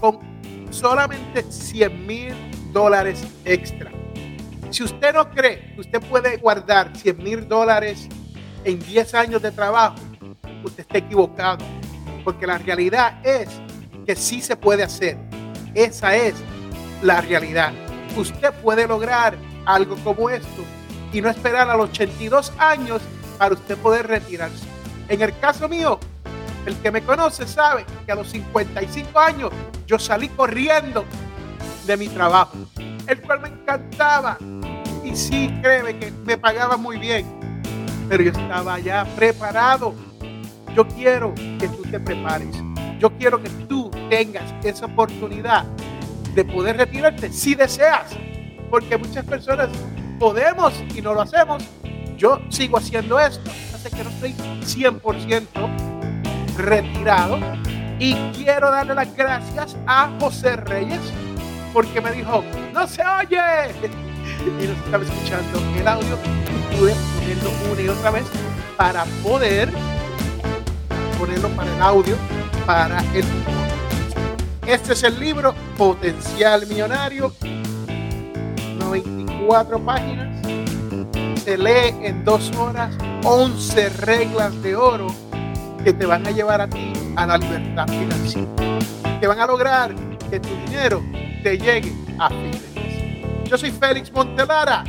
con 0.01 0.21
solamente 0.71 1.43
100 1.51 2.07
mil 2.07 2.35
dólares 2.73 3.25
extra. 3.45 3.91
Si 4.77 4.83
usted 4.83 5.15
no 5.15 5.31
cree 5.31 5.73
que 5.75 5.81
usted 5.81 6.03
puede 6.03 6.37
guardar 6.37 6.95
100 6.95 7.25
mil 7.25 7.49
dólares 7.49 8.11
en 8.63 8.79
10 8.79 9.15
años 9.15 9.41
de 9.41 9.51
trabajo, 9.51 9.97
usted 10.63 10.81
está 10.81 10.99
equivocado. 10.99 11.65
Porque 12.23 12.47
la 12.47 12.59
realidad 12.59 13.19
es 13.25 13.49
que 14.05 14.15
sí 14.15 14.43
se 14.43 14.55
puede 14.55 14.83
hacer. 14.83 15.17
Esa 15.73 16.15
es 16.15 16.35
la 17.01 17.23
realidad. 17.23 17.73
Usted 18.19 18.53
puede 18.63 18.87
lograr 18.87 19.39
algo 19.65 19.97
como 20.05 20.29
esto 20.29 20.63
y 21.11 21.23
no 21.23 21.31
esperar 21.31 21.71
a 21.71 21.77
los 21.79 21.89
82 21.89 22.53
años 22.59 23.01
para 23.39 23.55
usted 23.55 23.79
poder 23.79 24.07
retirarse. 24.07 24.67
En 25.09 25.23
el 25.23 25.39
caso 25.39 25.71
mío, 25.71 25.99
el 26.67 26.77
que 26.83 26.91
me 26.91 27.01
conoce 27.01 27.49
sabe 27.49 27.87
que 28.05 28.13
a 28.13 28.15
los 28.15 28.29
55 28.29 29.19
años 29.19 29.51
yo 29.87 29.99
salí 29.99 30.29
corriendo 30.29 31.07
de 31.87 31.97
mi 31.97 32.09
trabajo, 32.09 32.59
el 33.07 33.21
cual 33.23 33.41
me 33.41 33.49
encantaba. 33.49 34.39
Y 35.05 35.15
sí, 35.15 35.53
créeme 35.63 35.99
que 35.99 36.11
me 36.25 36.37
pagaba 36.37 36.77
muy 36.77 36.99
bien, 36.99 37.27
pero 38.09 38.23
yo 38.23 38.31
estaba 38.31 38.79
ya 38.81 39.05
preparado. 39.17 39.95
Yo 40.75 40.87
quiero 40.89 41.35
que 41.59 41.69
tú 41.69 41.83
te 41.91 42.01
prepares. 42.01 42.57
Yo 42.99 43.11
quiero 43.17 43.43
que 43.43 43.49
tú 43.49 43.91
tengas 44.11 44.53
esa 44.65 44.87
oportunidad 44.87 45.65
de 46.35 46.45
poder 46.45 46.77
retirarte 46.77 47.33
si 47.33 47.55
deseas. 47.55 48.17
Porque 48.71 48.99
muchas 48.99 49.25
personas 49.25 49.69
podemos 50.19 50.75
y 50.95 51.01
no 51.01 51.15
lo 51.15 51.23
hacemos. 51.23 51.65
Yo 52.17 52.41
sigo 52.49 52.79
haciendo 52.79 53.21
esto. 53.21 53.51
Hace 53.75 53.91
que 53.91 54.03
no 54.03 54.11
estoy 54.11 54.33
100% 54.33 55.47
retirado. 56.57 57.39
Y 57.99 58.15
quiero 58.35 58.71
darle 58.71 58.95
las 58.95 59.15
gracias 59.17 59.77
a 59.87 60.11
José 60.21 60.57
Reyes 60.57 61.01
porque 61.73 62.01
me 62.01 62.13
dijo, 62.13 62.45
no 62.73 62.87
se 62.87 63.03
oye. 63.03 63.39
Y 64.47 64.67
nos 64.67 64.77
estaba 64.79 65.03
escuchando 65.03 65.59
el 65.77 65.89
audio 65.89 66.19
y 66.45 66.77
pude 66.77 66.95
ponerlo 66.95 67.51
una 67.73 67.81
y 67.81 67.89
otra 67.89 68.11
vez 68.11 68.25
para 68.77 69.05
poder 69.23 69.73
ponerlo 71.19 71.49
para 71.51 71.75
el 71.75 71.83
audio, 71.83 72.17
para 72.67 73.01
el 73.15 73.25
Este 74.67 74.93
es 74.93 75.03
el 75.03 75.19
libro 75.19 75.55
Potencial 75.77 76.67
Millonario, 76.67 77.33
94 78.79 79.85
páginas. 79.85 80.47
Se 81.43 81.57
lee 81.57 81.95
en 82.03 82.25
dos 82.25 82.53
horas 82.57 82.95
11 83.25 83.89
reglas 83.91 84.63
de 84.63 84.77
oro 84.77 85.07
que 85.83 85.93
te 85.93 86.07
van 86.07 86.27
a 86.27 86.31
llevar 86.31 86.61
a 86.61 86.69
ti 86.69 86.93
a 87.17 87.27
la 87.27 87.39
libertad 87.39 87.87
financiera. 87.89 88.49
Que 89.21 89.27
van 89.27 89.41
a 89.41 89.47
lograr 89.47 89.95
que 90.31 90.41
tu 90.41 90.49
dinero 90.67 91.03
te 91.43 91.59
llegue 91.59 91.93
a 92.19 92.29
fin 92.29 92.53
de 92.53 92.81
mes. 92.81 93.49
Yo 93.49 93.59
soy 93.59 93.71
Félix 93.71 94.13
Montelara. 94.13 94.85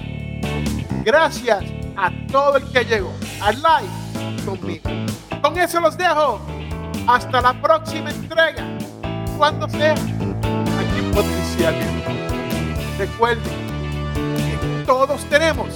Gracias 1.04 1.64
a 1.96 2.12
todo 2.32 2.58
el 2.58 2.72
que 2.72 2.84
llegó 2.84 3.14
al 3.42 3.56
live 3.56 4.46
conmigo. 4.46 4.90
Con 5.42 5.58
eso 5.58 5.80
los 5.80 5.98
dejo. 5.98 6.42
Hasta 7.08 7.42
la 7.42 7.54
próxima 7.62 8.10
entrega. 8.10 8.66
Cuando 9.38 9.70
sea. 9.70 9.94
Aquí 9.94 11.00
en 11.00 11.12
Potencial. 11.12 11.76
Recuerden 12.98 13.44
que 13.44 14.84
todos 14.86 15.24
tenemos 15.26 15.70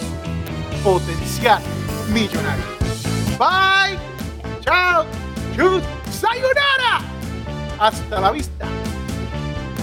potencial 0.83 1.61
millonario. 2.11 2.65
Bye. 3.37 3.97
Chao. 4.61 5.05
Sayonara. 6.09 7.01
Hasta 7.79 8.19
la 8.19 8.31
vista. 8.31 8.70